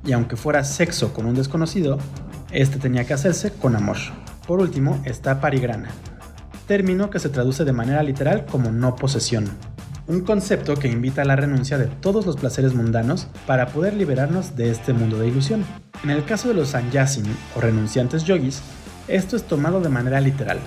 y 0.05 0.13
aunque 0.13 0.37
fuera 0.37 0.65
sexo 0.65 1.15
con 1.15 1.27
un 1.27 1.37
desconocido, 1.37 1.99
este 2.51 2.79
tenía 2.79 3.05
que 3.05 3.15
hacerse 3.15 3.53
con 3.53 3.77
amor. 3.77 3.99
Por 4.49 4.61
último 4.61 5.01
está 5.05 5.41
parigrana, 5.41 5.91
término 6.67 7.09
que 7.09 7.21
se 7.21 7.29
traduce 7.29 7.65
de 7.65 7.73
manera 7.73 8.03
literal 8.03 8.47
como 8.47 8.73
no 8.73 8.97
posesión, 8.97 9.49
un 10.07 10.23
concepto 10.23 10.75
que 10.75 10.89
invita 10.89 11.23
a 11.23 11.25
la 11.25 11.37
renuncia 11.37 11.79
de 11.79 11.87
todos 11.87 12.27
los 12.27 12.37
placeres 12.37 12.75
mundanos 12.75 13.29
para 13.47 13.69
poder 13.69 13.95
liberarnos 13.95 14.57
de 14.57 14.71
este 14.71 14.93
mundo 14.93 15.19
de 15.19 15.29
ilusión. 15.29 15.65
En 16.03 16.11
el 16.11 16.25
caso 16.25 16.49
de 16.49 16.55
los 16.55 16.71
sanyasin 16.71 17.25
o 17.57 17.61
renunciantes 17.61 18.25
yogis, 18.25 18.61
esto 19.09 19.37
es 19.37 19.45
tomado 19.45 19.81
de 19.81 19.89
manera 19.89 20.21
literal, 20.21 20.59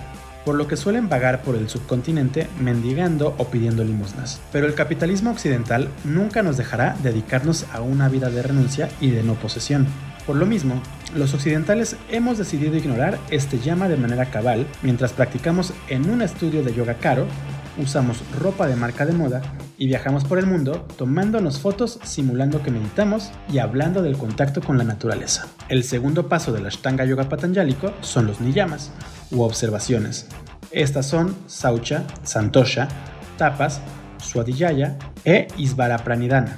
por 0.46 0.56
lo 0.56 0.68
que 0.68 0.78
suelen 0.78 1.10
vagar 1.10 1.42
por 1.42 1.56
el 1.56 1.70
subcontinente 1.70 2.48
mendigando 2.60 3.36
o 3.38 3.48
pidiendo 3.50 3.84
limosnas. 3.84 4.40
Pero 4.52 4.68
el 4.68 4.76
capitalismo 4.76 5.32
occidental 5.32 5.90
nunca 6.04 6.44
nos 6.44 6.58
dejará 6.58 6.96
dedicarnos 7.04 7.66
a 7.74 7.82
una 7.82 8.10
vida 8.10 8.30
de 8.30 8.44
renuncia 8.44 8.90
y 9.02 9.10
de 9.10 9.24
no 9.24 9.34
posesión. 9.36 9.88
Por 10.26 10.36
lo 10.36 10.46
mismo, 10.46 10.82
los 11.16 11.34
occidentales 11.34 11.96
hemos 12.10 12.38
decidido 12.38 12.76
ignorar 12.76 13.18
este 13.32 13.60
llama 13.60 13.88
de 13.88 13.96
manera 13.96 14.26
cabal 14.26 14.68
mientras 14.82 15.14
practicamos 15.14 15.74
en 15.88 16.10
un 16.10 16.22
estudio 16.22 16.64
de 16.64 16.74
yoga 16.74 16.96
caro, 16.96 17.28
usamos 17.78 18.24
ropa 18.40 18.68
de 18.68 18.76
marca 18.76 19.06
de 19.06 19.14
moda 19.14 19.42
y 19.78 19.88
viajamos 19.88 20.26
por 20.26 20.40
el 20.40 20.48
mundo 20.48 20.86
tomándonos 20.98 21.60
fotos 21.60 22.00
simulando 22.04 22.64
que 22.64 22.72
meditamos 22.72 23.32
y 23.52 23.60
hablando 23.60 24.02
del 24.02 24.18
contacto 24.18 24.62
con 24.62 24.78
la 24.78 24.84
naturaleza. 24.84 25.48
El 25.70 25.84
segundo 25.84 26.28
paso 26.28 26.52
del 26.52 26.66
Ashtanga 26.66 27.06
Yoga 27.06 27.30
Patanjálico 27.30 27.94
son 28.02 28.28
los 28.28 28.42
niyamas, 28.42 28.92
u 29.32 29.42
observaciones. 29.42 30.28
Estas 30.72 31.08
son 31.08 31.36
Saucha, 31.48 32.04
Santosha, 32.24 32.88
Tapas, 33.38 33.82
Swadhyaya 34.22 34.98
e 35.24 35.48
Isvarapranidhana. 35.58 36.58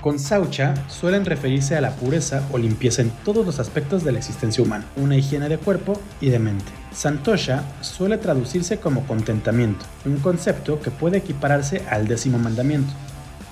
Con 0.00 0.18
Saucha 0.18 0.74
suelen 0.88 1.24
referirse 1.24 1.76
a 1.76 1.80
la 1.80 1.90
pureza 1.90 2.42
o 2.52 2.58
limpieza 2.58 3.02
en 3.02 3.10
todos 3.24 3.44
los 3.44 3.58
aspectos 3.58 4.02
de 4.02 4.12
la 4.12 4.18
existencia 4.18 4.64
humana, 4.64 4.86
una 4.96 5.16
higiene 5.16 5.48
de 5.48 5.58
cuerpo 5.58 6.00
y 6.20 6.30
de 6.30 6.38
mente. 6.38 6.83
Santosha 6.94 7.64
suele 7.80 8.18
traducirse 8.18 8.78
como 8.78 9.04
contentamiento, 9.06 9.84
un 10.04 10.18
concepto 10.18 10.80
que 10.80 10.92
puede 10.92 11.18
equipararse 11.18 11.84
al 11.90 12.06
décimo 12.06 12.38
mandamiento, 12.38 12.92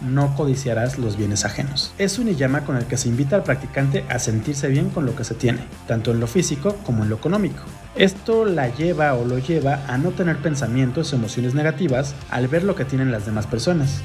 no 0.00 0.35
codiciarás 0.37 0.98
los 0.98 1.16
bienes 1.16 1.44
ajenos. 1.44 1.92
Es 1.98 2.18
un 2.18 2.28
llama 2.35 2.64
con 2.64 2.76
el 2.76 2.87
que 2.87 2.96
se 2.96 3.09
invita 3.09 3.37
al 3.37 3.42
practicante 3.42 4.05
a 4.09 4.18
sentirse 4.18 4.68
bien 4.68 4.90
con 4.90 5.07
lo 5.07 5.16
que 5.16 5.24
se 5.24 5.35
tiene, 5.35 5.61
tanto 5.87 6.12
en 6.12 6.20
lo 6.20 6.26
físico 6.26 6.76
como 6.85 7.02
en 7.02 7.11
lo 7.11 7.16
económico. 7.16 7.62
Esto 7.96 8.44
la 8.44 8.68
lleva 8.68 9.14
o 9.14 9.24
lo 9.24 9.38
lleva 9.38 9.85
a 9.88 9.98
no 9.98 10.11
tener 10.11 10.38
pensamientos 10.38 11.12
o 11.12 11.16
emociones 11.16 11.55
negativas 11.55 12.14
al 12.31 12.48
ver 12.48 12.62
lo 12.62 12.74
que 12.76 12.85
tienen 12.85 13.12
las 13.12 13.26
demás 13.26 13.46
personas. 13.46 14.02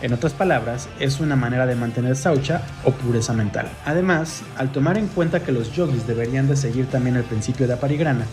En 0.00 0.14
otras 0.14 0.32
palabras, 0.32 0.88
es 0.98 1.20
una 1.20 1.36
manera 1.36 1.66
de 1.66 1.74
mantener 1.74 2.16
saucha 2.16 2.62
o 2.84 2.92
pureza 2.92 3.34
mental. 3.34 3.68
Además, 3.84 4.42
al 4.56 4.72
tomar 4.72 4.96
en 4.96 5.08
cuenta 5.08 5.42
que 5.42 5.52
los 5.52 5.72
yogis 5.72 6.06
deberían 6.06 6.48
de 6.48 6.56
seguir 6.56 6.86
también 6.86 7.16
el 7.16 7.24
principio 7.24 7.66
de 7.66 7.74
aparigrana 7.74 8.24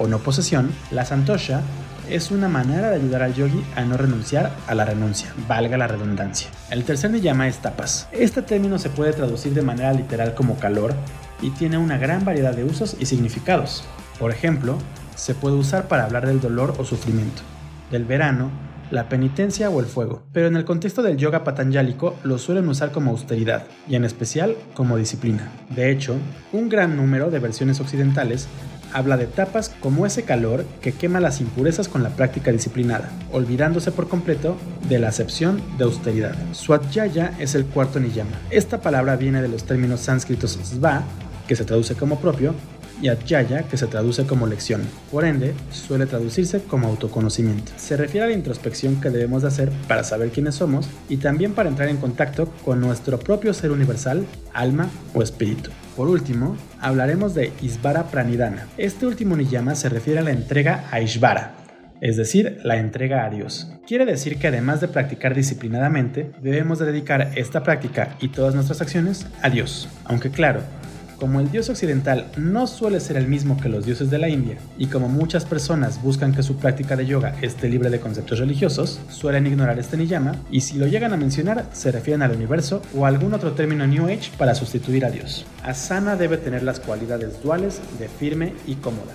o 0.00 0.08
no 0.08 0.18
posesión, 0.18 0.72
la 0.90 1.04
santosha 1.04 1.60
es 2.08 2.32
una 2.32 2.48
manera 2.48 2.90
de 2.90 2.96
ayudar 2.96 3.22
al 3.22 3.34
yogi 3.34 3.62
a 3.76 3.84
no 3.84 3.96
renunciar 3.96 4.50
a 4.66 4.74
la 4.74 4.84
renuncia, 4.84 5.32
valga 5.46 5.76
la 5.76 5.86
redundancia. 5.86 6.48
El 6.70 6.84
tercer 6.84 7.12
niyama 7.12 7.46
es 7.46 7.58
tapas. 7.58 8.08
Este 8.10 8.42
término 8.42 8.78
se 8.78 8.90
puede 8.90 9.12
traducir 9.12 9.54
de 9.54 9.62
manera 9.62 9.92
literal 9.92 10.34
como 10.34 10.56
calor 10.56 10.94
y 11.40 11.50
tiene 11.50 11.78
una 11.78 11.98
gran 11.98 12.24
variedad 12.24 12.54
de 12.54 12.64
usos 12.64 12.96
y 12.98 13.06
significados. 13.06 13.84
Por 14.18 14.32
ejemplo, 14.32 14.76
se 15.14 15.34
puede 15.34 15.56
usar 15.56 15.86
para 15.86 16.04
hablar 16.04 16.26
del 16.26 16.40
dolor 16.40 16.74
o 16.78 16.84
sufrimiento, 16.84 17.42
del 17.90 18.04
verano, 18.04 18.50
la 18.90 19.08
penitencia 19.08 19.70
o 19.70 19.78
el 19.78 19.86
fuego, 19.86 20.24
pero 20.32 20.48
en 20.48 20.56
el 20.56 20.64
contexto 20.64 21.02
del 21.02 21.16
yoga 21.16 21.44
patanjálico 21.44 22.16
lo 22.24 22.38
suelen 22.38 22.68
usar 22.68 22.90
como 22.90 23.12
austeridad 23.12 23.64
y 23.88 23.94
en 23.94 24.04
especial 24.04 24.56
como 24.74 24.96
disciplina. 24.96 25.48
De 25.68 25.92
hecho, 25.92 26.16
un 26.52 26.68
gran 26.68 26.96
número 26.96 27.30
de 27.30 27.38
versiones 27.38 27.80
occidentales 27.80 28.48
habla 28.92 29.16
de 29.16 29.26
tapas 29.26 29.70
como 29.80 30.06
ese 30.06 30.22
calor 30.22 30.64
que 30.80 30.92
quema 30.92 31.20
las 31.20 31.40
impurezas 31.40 31.88
con 31.88 32.02
la 32.02 32.10
práctica 32.10 32.52
disciplinada, 32.52 33.10
olvidándose 33.32 33.92
por 33.92 34.08
completo 34.08 34.56
de 34.88 34.98
la 34.98 35.08
acepción 35.08 35.62
de 35.78 35.84
austeridad. 35.84 36.34
Swadhyaya 36.52 37.34
es 37.38 37.54
el 37.54 37.66
cuarto 37.66 38.00
niyama. 38.00 38.38
Esta 38.50 38.80
palabra 38.80 39.16
viene 39.16 39.42
de 39.42 39.48
los 39.48 39.64
términos 39.64 40.00
sánscritos 40.00 40.58
sva, 40.62 41.02
que 41.46 41.56
se 41.56 41.64
traduce 41.64 41.94
como 41.94 42.20
propio, 42.20 42.54
y 43.02 43.08
Adhyaya, 43.08 43.62
que 43.62 43.76
se 43.76 43.86
traduce 43.86 44.26
como 44.26 44.46
lección. 44.46 44.82
Por 45.10 45.24
ende, 45.24 45.54
suele 45.72 46.06
traducirse 46.06 46.62
como 46.62 46.88
autoconocimiento. 46.88 47.72
Se 47.76 47.96
refiere 47.96 48.26
a 48.26 48.28
la 48.28 48.34
introspección 48.34 49.00
que 49.00 49.10
debemos 49.10 49.42
de 49.42 49.48
hacer 49.48 49.70
para 49.88 50.04
saber 50.04 50.30
quiénes 50.30 50.56
somos 50.56 50.88
y 51.08 51.16
también 51.16 51.54
para 51.54 51.68
entrar 51.68 51.88
en 51.88 51.96
contacto 51.96 52.52
con 52.64 52.80
nuestro 52.80 53.18
propio 53.18 53.54
ser 53.54 53.70
universal, 53.70 54.26
alma 54.52 54.90
o 55.14 55.22
espíritu. 55.22 55.70
Por 56.00 56.08
último, 56.08 56.56
hablaremos 56.80 57.34
de 57.34 57.52
Isvara 57.60 58.04
Pranidhana. 58.04 58.66
Este 58.78 59.04
último 59.04 59.36
niyama 59.36 59.74
se 59.74 59.90
refiere 59.90 60.20
a 60.20 60.22
la 60.22 60.30
entrega 60.30 60.86
a 60.90 61.02
Ishvara, 61.02 61.52
es 62.00 62.16
decir, 62.16 62.58
la 62.64 62.78
entrega 62.78 63.26
a 63.26 63.28
Dios. 63.28 63.70
Quiere 63.86 64.06
decir 64.06 64.38
que 64.38 64.48
además 64.48 64.80
de 64.80 64.88
practicar 64.88 65.34
disciplinadamente, 65.34 66.30
debemos 66.40 66.78
de 66.78 66.86
dedicar 66.86 67.32
esta 67.36 67.62
práctica 67.62 68.16
y 68.18 68.28
todas 68.28 68.54
nuestras 68.54 68.80
acciones 68.80 69.26
a 69.42 69.50
Dios. 69.50 69.90
Aunque 70.06 70.30
claro, 70.30 70.62
como 71.20 71.38
el 71.38 71.50
dios 71.52 71.68
occidental 71.68 72.32
no 72.36 72.66
suele 72.66 72.98
ser 72.98 73.18
el 73.18 73.28
mismo 73.28 73.60
que 73.60 73.68
los 73.68 73.84
dioses 73.84 74.10
de 74.10 74.18
la 74.18 74.28
India, 74.28 74.56
y 74.78 74.86
como 74.86 75.08
muchas 75.08 75.44
personas 75.44 76.02
buscan 76.02 76.34
que 76.34 76.42
su 76.42 76.56
práctica 76.56 76.96
de 76.96 77.06
yoga 77.06 77.36
esté 77.42 77.68
libre 77.68 77.90
de 77.90 78.00
conceptos 78.00 78.38
religiosos, 78.38 79.00
suelen 79.10 79.46
ignorar 79.46 79.78
este 79.78 79.96
niyama, 79.96 80.36
y 80.50 80.62
si 80.62 80.78
lo 80.78 80.86
llegan 80.86 81.12
a 81.12 81.18
mencionar, 81.18 81.66
se 81.72 81.92
refieren 81.92 82.22
al 82.22 82.34
universo 82.34 82.82
o 82.96 83.04
a 83.04 83.08
algún 83.08 83.34
otro 83.34 83.52
término 83.52 83.86
New 83.86 84.06
Age 84.06 84.32
para 84.38 84.54
sustituir 84.54 85.04
a 85.04 85.10
Dios. 85.10 85.44
Asana 85.62 86.16
debe 86.16 86.38
tener 86.38 86.62
las 86.62 86.80
cualidades 86.80 87.42
duales 87.42 87.80
de 87.98 88.08
firme 88.08 88.54
y 88.66 88.76
cómoda. 88.76 89.12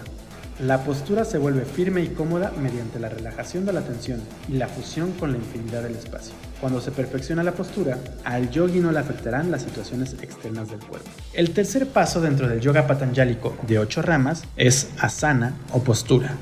La 0.62 0.86
postura 0.86 1.26
se 1.26 1.38
vuelve 1.38 1.65
firme 1.65 2.02
y 2.02 2.08
cómoda 2.08 2.54
mediante 2.58 2.98
la 2.98 3.10
relajación 3.10 3.65
de 3.65 3.74
la 3.74 3.82
tensión 3.82 4.22
y 4.48 4.54
la 4.54 4.70
fusión 4.70 5.12
con 5.12 5.34
la 5.34 5.38
infinidad 5.38 5.84
del 5.84 5.96
espacio. 5.96 6.34
Cuando 6.62 6.80
se 6.80 6.91
perfecciona 6.91 7.44
la 7.44 7.52
postura, 7.52 7.98
al 8.24 8.50
yogi 8.50 8.80
no 8.80 8.94
le 8.94 9.00
afectarán 9.00 9.52
las 9.52 9.63
situaciones 9.63 10.13
externas 10.13 10.70
del 10.70 10.80
cuerpo. 10.80 11.10
El 11.34 11.52
tercer 11.52 11.88
paso 11.88 12.22
dentro 12.22 12.48
del 12.48 12.62
yoga 12.62 12.88
patanjálico 12.88 13.54
de 13.68 13.80
ocho 13.80 14.02
ramas 14.02 14.44
es 14.56 14.88
asana 14.98 15.56
o 15.74 15.84
postura. 15.84 16.38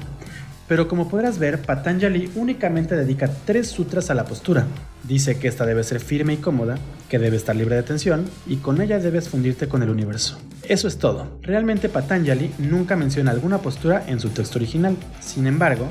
Pero 0.68 0.88
como 0.88 1.10
podrás 1.10 1.40
ver, 1.40 1.62
Patanjali 1.62 2.32
únicamente 2.36 2.96
dedica 2.96 3.30
tres 3.46 3.68
sutras 3.68 4.12
a 4.12 4.14
la 4.14 4.26
postura. 4.26 4.66
Dice 5.04 5.38
que 5.38 5.48
esta 5.48 5.66
debe 5.66 5.84
ser 5.84 6.00
firme 6.00 6.34
y 6.34 6.38
cómoda, 6.38 6.78
que 7.14 7.20
debe 7.20 7.38
estar 7.38 7.56
libre 7.56 7.76
de 7.76 7.84
tensión 7.84 8.26
y 8.48 8.56
con 8.56 8.82
ella 8.82 8.98
debes 8.98 9.30
fundirte 9.30 9.68
con 9.68 9.84
el 9.84 9.92
universo. 9.92 10.40
Eso 10.68 10.88
es 10.88 10.98
todo. 10.98 11.38
Realmente 11.44 11.88
Patanjali 11.88 12.52
nunca 12.58 12.96
menciona 12.96 13.30
alguna 13.30 13.60
postura 13.60 14.04
en 14.08 14.20
su 14.20 14.30
texto 14.30 14.58
original. 14.58 14.98
Sin 15.20 15.46
embargo, 15.46 15.86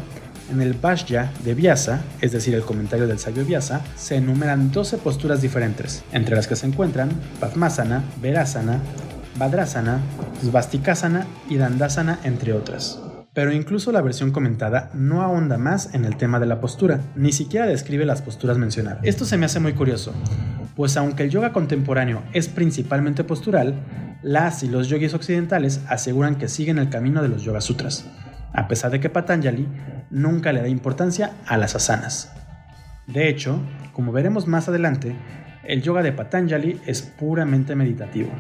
en 0.51 0.61
el 0.61 0.73
Bhashya 0.73 1.31
de 1.45 1.55
Vyasa, 1.55 2.03
es 2.21 2.33
decir, 2.33 2.57
el 2.57 2.63
comentario 2.63 3.07
del 3.07 3.21
sabio 3.21 3.45
Vyasa, 3.45 3.83
se 3.95 4.17
enumeran 4.17 4.73
12 4.73 4.99
posturas 4.99 5.41
diferentes, 5.41 6.03
entre 6.11 6.35
las 6.35 6.49
que 6.49 6.57
se 6.57 6.67
encuentran 6.67 7.11
Padmasana, 7.39 8.03
Verasana, 8.21 8.81
Badrasana, 9.37 10.01
Svastikasana 10.43 11.29
y 11.49 11.57
Dandasana, 11.57 12.19
entre 12.25 12.53
otras. 12.53 12.99
Pero 13.33 13.53
incluso 13.53 13.93
la 13.93 14.03
versión 14.03 14.33
comentada 14.33 14.91
no 14.93 15.23
ahonda 15.23 15.57
más 15.57 15.95
en 15.95 16.05
el 16.05 16.17
tema 16.17 16.41
de 16.41 16.47
la 16.47 16.61
postura, 16.61 16.99
ni 17.15 17.31
siquiera 17.31 17.67
describe 17.67 18.05
las 18.07 18.23
posturas 18.23 18.59
mencionadas. 18.59 19.05
Esto 19.05 19.25
se 19.25 19.39
me 19.39 19.47
hace 19.47 19.61
muy 19.61 19.73
curioso, 19.73 20.13
pues 20.77 20.97
aunque 20.97 21.25
el 21.25 21.31
yoga 21.31 21.53
contemporáneo 21.53 22.23
es 22.33 22.49
principalmente 22.49 23.25
postural, 23.25 23.75
las 24.23 24.63
y 24.63 24.69
los 24.69 24.89
yogis 24.89 25.15
occidentales 25.15 25.81
aseguran 25.89 26.37
que 26.37 26.49
siguen 26.49 26.79
el 26.79 26.89
camino 26.89 27.23
de 27.23 27.29
los 27.29 27.43
Yoga 27.43 27.61
Sutras, 27.61 28.07
a 28.53 28.69
pesar 28.69 28.91
de 28.91 29.01
que 29.01 29.11
Patanjali 29.11 29.67
nunca 30.11 30.53
le 30.53 30.61
da 30.61 30.69
importancia 30.69 31.33
a 31.47 31.57
las 31.57 31.75
asanas. 31.75 32.33
De 33.07 33.29
hecho, 33.29 33.61
como 33.93 34.13
veremos 34.13 34.47
más 34.47 34.69
adelante, 34.69 35.17
el 35.65 35.83
yoga 35.83 36.03
de 36.03 36.13
Patanjali 36.13 36.81
es 36.87 37.03
puramente 37.03 37.75
meditativo. 37.75 38.31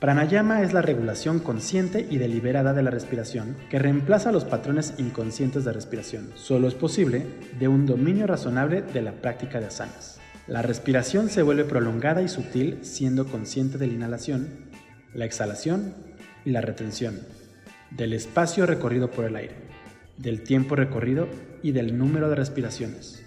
Pranayama 0.00 0.62
es 0.62 0.72
la 0.72 0.82
regulación 0.82 1.40
consciente 1.40 2.06
y 2.08 2.18
deliberada 2.18 2.72
de 2.72 2.82
la 2.82 2.90
respiración 2.90 3.56
que 3.68 3.80
reemplaza 3.80 4.30
los 4.30 4.44
patrones 4.44 4.94
inconscientes 4.98 5.64
de 5.64 5.72
respiración. 5.72 6.30
Solo 6.34 6.68
es 6.68 6.74
posible 6.74 7.26
de 7.58 7.66
un 7.66 7.84
dominio 7.84 8.26
razonable 8.28 8.82
de 8.82 9.02
la 9.02 9.12
práctica 9.12 9.58
de 9.58 9.66
asanas. 9.66 10.17
La 10.48 10.62
respiración 10.62 11.28
se 11.28 11.42
vuelve 11.42 11.64
prolongada 11.64 12.22
y 12.22 12.28
sutil 12.28 12.78
siendo 12.80 13.26
consciente 13.26 13.76
de 13.76 13.86
la 13.86 13.92
inhalación, 13.92 14.48
la 15.12 15.26
exhalación 15.26 15.92
y 16.46 16.52
la 16.52 16.62
retención, 16.62 17.20
del 17.90 18.14
espacio 18.14 18.64
recorrido 18.64 19.10
por 19.10 19.26
el 19.26 19.36
aire, 19.36 19.56
del 20.16 20.42
tiempo 20.42 20.74
recorrido 20.74 21.28
y 21.62 21.72
del 21.72 21.98
número 21.98 22.30
de 22.30 22.36
respiraciones. 22.36 23.22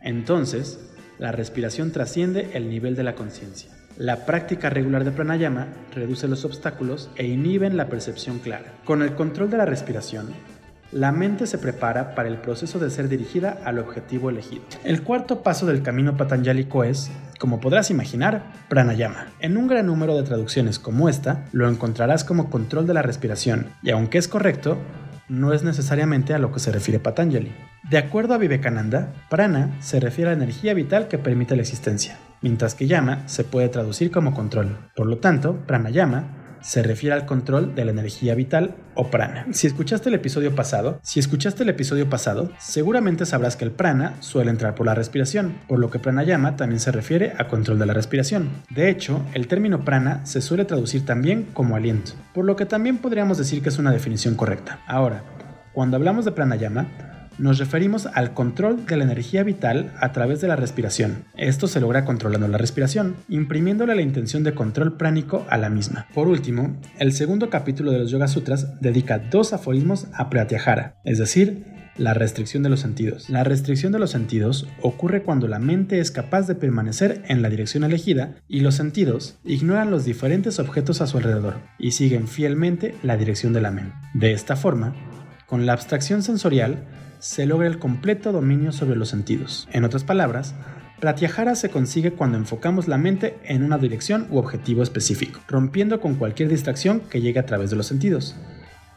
Entonces, 0.00 0.80
la 1.18 1.32
respiración 1.32 1.92
trasciende 1.92 2.48
el 2.54 2.70
nivel 2.70 2.96
de 2.96 3.02
la 3.02 3.14
conciencia. 3.14 3.70
La 3.98 4.24
práctica 4.24 4.70
regular 4.70 5.04
de 5.04 5.10
pranayama 5.10 5.68
reduce 5.94 6.28
los 6.28 6.46
obstáculos 6.46 7.10
e 7.16 7.26
inhiben 7.26 7.76
la 7.76 7.90
percepción 7.90 8.38
clara. 8.38 8.72
Con 8.86 9.02
el 9.02 9.14
control 9.14 9.50
de 9.50 9.58
la 9.58 9.66
respiración, 9.66 10.28
la 10.92 11.12
mente 11.12 11.46
se 11.46 11.58
prepara 11.58 12.14
para 12.14 12.28
el 12.28 12.38
proceso 12.38 12.78
de 12.78 12.90
ser 12.90 13.08
dirigida 13.08 13.58
al 13.64 13.78
objetivo 13.78 14.30
elegido. 14.30 14.62
El 14.84 15.02
cuarto 15.02 15.42
paso 15.42 15.66
del 15.66 15.82
camino 15.82 16.16
patanjálico 16.16 16.84
es, 16.84 17.10
como 17.38 17.60
podrás 17.60 17.90
imaginar, 17.90 18.52
pranayama. 18.68 19.26
En 19.40 19.56
un 19.56 19.68
gran 19.68 19.86
número 19.86 20.16
de 20.16 20.22
traducciones 20.22 20.78
como 20.78 21.08
esta, 21.08 21.44
lo 21.52 21.68
encontrarás 21.68 22.24
como 22.24 22.50
control 22.50 22.86
de 22.86 22.94
la 22.94 23.02
respiración, 23.02 23.68
y 23.82 23.90
aunque 23.90 24.18
es 24.18 24.28
correcto, 24.28 24.78
no 25.28 25.52
es 25.52 25.62
necesariamente 25.62 26.34
a 26.34 26.38
lo 26.38 26.52
que 26.52 26.60
se 26.60 26.72
refiere 26.72 27.00
Patanjali. 27.00 27.52
De 27.90 27.98
acuerdo 27.98 28.34
a 28.34 28.38
Vivekananda, 28.38 29.12
prana 29.28 29.76
se 29.80 30.00
refiere 30.00 30.30
a 30.30 30.34
la 30.34 30.42
energía 30.42 30.74
vital 30.74 31.08
que 31.08 31.18
permite 31.18 31.54
la 31.54 31.62
existencia 31.62 32.18
mientras 32.40 32.74
que 32.74 32.86
yama 32.86 33.26
se 33.26 33.44
puede 33.44 33.68
traducir 33.68 34.10
como 34.10 34.34
control. 34.34 34.76
Por 34.94 35.06
lo 35.06 35.18
tanto, 35.18 35.56
pranayama 35.66 36.47
se 36.60 36.82
refiere 36.82 37.14
al 37.14 37.26
control 37.26 37.74
de 37.74 37.84
la 37.84 37.90
energía 37.90 38.34
vital 38.34 38.74
o 38.94 39.10
prana. 39.10 39.46
Si 39.52 39.66
escuchaste 39.66 40.08
el 40.08 40.14
episodio 40.14 40.54
pasado, 40.54 40.98
si 41.02 41.20
escuchaste 41.20 41.62
el 41.62 41.68
episodio 41.68 42.08
pasado, 42.08 42.50
seguramente 42.58 43.26
sabrás 43.26 43.56
que 43.56 43.64
el 43.64 43.70
prana 43.70 44.14
suele 44.20 44.50
entrar 44.50 44.74
por 44.74 44.86
la 44.86 44.94
respiración, 44.94 45.54
por 45.68 45.78
lo 45.78 45.90
que 45.90 45.98
pranayama 45.98 46.56
también 46.56 46.80
se 46.80 46.92
refiere 46.92 47.34
a 47.38 47.48
control 47.48 47.78
de 47.78 47.86
la 47.86 47.94
respiración. 47.94 48.50
De 48.70 48.90
hecho, 48.90 49.22
el 49.34 49.48
término 49.48 49.84
prana 49.84 50.24
se 50.24 50.40
suele 50.40 50.64
traducir 50.64 51.04
también 51.04 51.48
como 51.52 51.76
aliento, 51.76 52.12
por 52.34 52.44
lo 52.44 52.56
que 52.56 52.66
también 52.66 52.98
podríamos 52.98 53.38
decir 53.38 53.62
que 53.62 53.68
es 53.68 53.78
una 53.78 53.92
definición 53.92 54.34
correcta. 54.34 54.80
Ahora, 54.86 55.22
cuando 55.72 55.96
hablamos 55.96 56.24
de 56.24 56.32
pranayama, 56.32 56.88
nos 57.38 57.58
referimos 57.58 58.06
al 58.06 58.34
control 58.34 58.86
de 58.86 58.96
la 58.96 59.04
energía 59.04 59.42
vital 59.42 59.92
a 60.00 60.12
través 60.12 60.40
de 60.40 60.48
la 60.48 60.56
respiración. 60.56 61.24
Esto 61.36 61.66
se 61.66 61.80
logra 61.80 62.04
controlando 62.04 62.48
la 62.48 62.58
respiración, 62.58 63.16
imprimiéndole 63.28 63.94
la 63.94 64.02
intención 64.02 64.44
de 64.44 64.54
control 64.54 64.96
pránico 64.96 65.46
a 65.48 65.58
la 65.58 65.70
misma. 65.70 66.06
Por 66.14 66.28
último, 66.28 66.76
el 66.98 67.12
segundo 67.12 67.50
capítulo 67.50 67.92
de 67.92 67.98
los 67.98 68.10
Yoga 68.10 68.28
Sutras 68.28 68.80
dedica 68.80 69.18
dos 69.18 69.52
aforismos 69.52 70.06
a 70.12 70.30
Pratyahara, 70.30 70.96
es 71.04 71.18
decir, 71.18 71.64
la 71.98 72.14
restricción 72.14 72.62
de 72.62 72.68
los 72.68 72.80
sentidos. 72.80 73.28
La 73.28 73.44
restricción 73.44 73.92
de 73.92 73.98
los 73.98 74.10
sentidos 74.10 74.68
ocurre 74.80 75.22
cuando 75.22 75.48
la 75.48 75.58
mente 75.58 75.98
es 75.98 76.10
capaz 76.10 76.46
de 76.46 76.54
permanecer 76.54 77.22
en 77.26 77.42
la 77.42 77.50
dirección 77.50 77.84
elegida 77.84 78.36
y 78.48 78.60
los 78.60 78.76
sentidos 78.76 79.36
ignoran 79.44 79.90
los 79.90 80.04
diferentes 80.04 80.60
objetos 80.60 81.00
a 81.00 81.06
su 81.06 81.18
alrededor 81.18 81.56
y 81.78 81.90
siguen 81.90 82.28
fielmente 82.28 82.94
la 83.02 83.16
dirección 83.16 83.52
de 83.52 83.60
la 83.60 83.72
mente. 83.72 83.94
De 84.14 84.32
esta 84.32 84.54
forma, 84.54 84.94
con 85.46 85.66
la 85.66 85.72
abstracción 85.72 86.22
sensorial, 86.22 86.84
se 87.18 87.46
logra 87.46 87.66
el 87.66 87.78
completo 87.78 88.32
dominio 88.32 88.72
sobre 88.72 88.96
los 88.96 89.08
sentidos. 89.08 89.68
En 89.72 89.84
otras 89.84 90.04
palabras, 90.04 90.54
Pratyahara 91.00 91.54
se 91.54 91.70
consigue 91.70 92.12
cuando 92.12 92.38
enfocamos 92.38 92.88
la 92.88 92.98
mente 92.98 93.38
en 93.44 93.62
una 93.62 93.78
dirección 93.78 94.26
u 94.30 94.38
objetivo 94.38 94.82
específico, 94.82 95.40
rompiendo 95.46 96.00
con 96.00 96.16
cualquier 96.16 96.48
distracción 96.48 97.00
que 97.00 97.20
llegue 97.20 97.38
a 97.38 97.46
través 97.46 97.70
de 97.70 97.76
los 97.76 97.86
sentidos. 97.86 98.34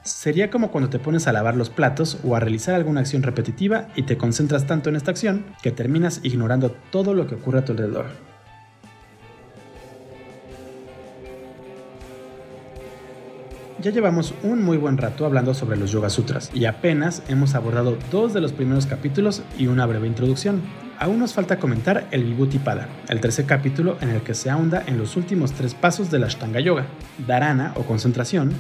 Sería 0.04 0.50
como 0.50 0.72
cuando 0.72 0.90
te 0.90 0.98
pones 0.98 1.28
a 1.28 1.34
lavar 1.34 1.56
los 1.56 1.70
platos 1.70 2.18
o 2.24 2.36
a 2.36 2.40
realizar 2.40 2.74
alguna 2.74 3.02
acción 3.02 3.22
repetitiva 3.22 3.90
y 3.96 4.04
te 4.04 4.18
concentras 4.18 4.66
tanto 4.66 4.90
en 4.90 4.96
esta 4.96 5.12
acción 5.12 5.46
que 5.62 5.72
terminas 5.72 6.22
ignorando 6.24 6.72
todo 6.92 7.14
lo 7.14 7.28
que 7.28 7.36
ocurre 7.36 7.60
a 7.60 7.66
tu 7.66 7.74
alrededor. 7.74 8.31
Ya 13.82 13.90
llevamos 13.90 14.36
un 14.44 14.64
muy 14.64 14.78
buen 14.78 15.00
rato 15.00 15.26
hablando 15.26 15.56
sobre 15.56 15.76
los 15.76 15.92
Yoga 15.92 16.12
Sutras 16.12 16.52
y 16.54 16.66
apenas 16.66 17.24
hemos 17.30 17.56
abordado 17.56 17.98
dos 18.12 18.32
de 18.32 18.40
los 18.40 18.52
primeros 18.52 18.86
capítulos 18.86 19.42
y 19.58 19.66
una 19.66 19.88
breve 19.88 20.06
introducción. 20.06 20.62
Aún 21.00 21.18
nos 21.18 21.34
falta 21.34 21.58
comentar 21.58 22.08
el 22.12 22.24
Vibhuti 22.24 22.60
Pada, 22.60 22.90
el 23.10 23.20
tercer 23.20 23.46
capítulo 23.46 23.98
en 24.02 24.10
el 24.10 24.22
que 24.22 24.36
se 24.36 24.52
ahonda 24.52 24.84
en 24.86 25.00
los 25.00 25.18
últimos 25.18 25.54
tres 25.54 25.74
pasos 25.74 26.12
de 26.12 26.20
la 26.20 26.28
Ashtanga 26.28 26.60
Yoga: 26.60 26.86
Dharana 27.26 27.74
o 27.76 27.82
concentración, 27.82 28.52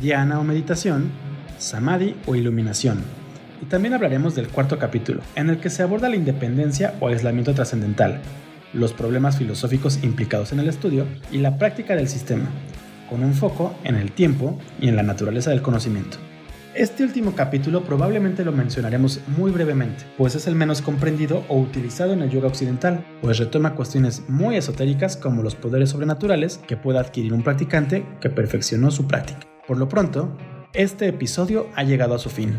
Dhyana 0.00 0.38
o 0.38 0.44
meditación, 0.44 1.10
Samadhi 1.58 2.14
o 2.26 2.36
iluminación. 2.36 2.98
Y 3.60 3.64
también 3.64 3.94
hablaremos 3.94 4.36
del 4.36 4.46
cuarto 4.46 4.78
capítulo, 4.78 5.20
en 5.34 5.50
el 5.50 5.58
que 5.58 5.70
se 5.70 5.82
aborda 5.82 6.08
la 6.08 6.16
independencia 6.16 6.94
o 7.00 7.08
aislamiento 7.08 7.54
trascendental, 7.54 8.20
los 8.72 8.92
problemas 8.92 9.36
filosóficos 9.36 9.98
implicados 10.04 10.52
en 10.52 10.60
el 10.60 10.68
estudio 10.68 11.06
y 11.32 11.38
la 11.38 11.58
práctica 11.58 11.96
del 11.96 12.08
sistema, 12.08 12.46
con 13.08 13.22
un 13.22 13.34
foco 13.34 13.74
en 13.84 13.96
el 13.96 14.12
tiempo 14.12 14.58
y 14.80 14.88
en 14.88 14.96
la 14.96 15.02
naturaleza 15.02 15.50
del 15.50 15.62
conocimiento. 15.62 16.18
Este 16.74 17.04
último 17.04 17.36
capítulo 17.36 17.84
probablemente 17.84 18.44
lo 18.44 18.50
mencionaremos 18.50 19.20
muy 19.36 19.52
brevemente, 19.52 20.04
pues 20.18 20.34
es 20.34 20.48
el 20.48 20.56
menos 20.56 20.82
comprendido 20.82 21.44
o 21.48 21.56
utilizado 21.56 22.12
en 22.12 22.22
el 22.22 22.30
yoga 22.30 22.48
occidental, 22.48 23.06
pues 23.22 23.38
retoma 23.38 23.76
cuestiones 23.76 24.24
muy 24.28 24.56
esotéricas 24.56 25.16
como 25.16 25.44
los 25.44 25.54
poderes 25.54 25.90
sobrenaturales 25.90 26.58
que 26.66 26.76
puede 26.76 26.98
adquirir 26.98 27.32
un 27.32 27.44
practicante 27.44 28.04
que 28.20 28.28
perfeccionó 28.28 28.90
su 28.90 29.06
práctica. 29.06 29.46
Por 29.68 29.78
lo 29.78 29.88
pronto, 29.88 30.36
este 30.72 31.06
episodio 31.06 31.68
ha 31.76 31.84
llegado 31.84 32.16
a 32.16 32.18
su 32.18 32.28
fin. 32.28 32.58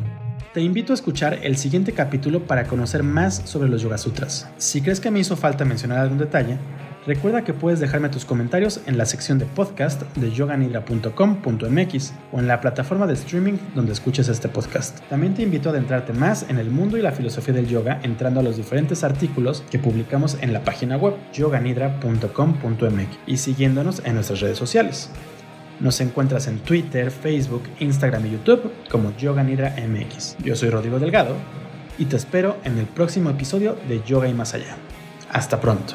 Te 0.54 0.62
invito 0.62 0.94
a 0.94 0.96
escuchar 0.96 1.40
el 1.44 1.58
siguiente 1.58 1.92
capítulo 1.92 2.48
para 2.48 2.64
conocer 2.64 3.04
más 3.04 3.42
sobre 3.44 3.68
los 3.68 3.82
Yoga 3.82 3.98
Sutras. 3.98 4.50
Si 4.56 4.82
crees 4.82 5.02
que 5.02 5.12
me 5.12 5.20
hizo 5.20 5.36
falta 5.36 5.66
mencionar 5.66 5.98
algún 5.98 6.18
detalle, 6.18 6.58
Recuerda 7.06 7.44
que 7.44 7.54
puedes 7.54 7.80
dejarme 7.80 8.10
tus 8.10 8.26
comentarios 8.26 8.82
en 8.88 8.98
la 8.98 9.06
sección 9.06 9.38
de 9.38 9.46
podcast 9.46 10.02
de 10.16 10.32
yoganidra.com.mx 10.32 12.14
o 12.32 12.40
en 12.40 12.48
la 12.48 12.62
plataforma 12.62 13.06
de 13.06 13.14
streaming 13.14 13.58
donde 13.76 13.94
escuches 13.94 14.28
este 14.28 14.50
podcast. 14.50 15.02
También 15.08 15.36
te 15.36 15.44
invito 15.44 15.70
a 15.70 15.72
adentrarte 15.72 16.14
más 16.14 16.50
en 16.50 16.58
el 16.58 16.72
mundo 16.72 16.98
y 16.98 17.04
la 17.04 17.12
filosofía 17.12 17.54
del 17.54 17.68
yoga 17.68 18.00
entrando 18.02 18.40
a 18.40 18.44
los 18.44 18.58
diferentes 18.58 19.04
artículos 19.04 19.64
que 19.70 19.78
publicamos 19.78 20.38
en 20.42 20.52
la 20.52 20.64
página 20.64 20.98
web 20.98 21.14
yoganidra.com.mx 21.32 23.20
y 23.28 23.38
siguiéndonos 23.38 24.02
en 24.04 24.16
nuestras 24.16 24.40
redes 24.40 24.58
sociales. 24.58 25.12
Nos 25.80 26.02
encuentras 26.02 26.48
en 26.48 26.58
Twitter, 26.60 27.12
Facebook, 27.12 27.64
Instagram 27.82 28.26
y 28.26 28.32
YouTube 28.32 28.72
como 28.90 29.16
Yoga 29.18 29.44
MX. 29.44 30.38
Yo 30.44 30.56
soy 30.56 30.72
Rodrigo 30.72 30.98
Delgado 30.98 31.36
y 32.00 32.06
te 32.06 32.16
espero 32.16 32.58
en 32.64 32.80
el 32.80 32.88
próximo 32.88 33.30
episodio 33.30 33.78
de 33.88 34.02
Yoga 34.04 34.28
y 34.28 34.34
Más 34.34 34.56
Allá. 34.56 34.76
Hasta 35.30 35.62
pronto. 35.62 35.94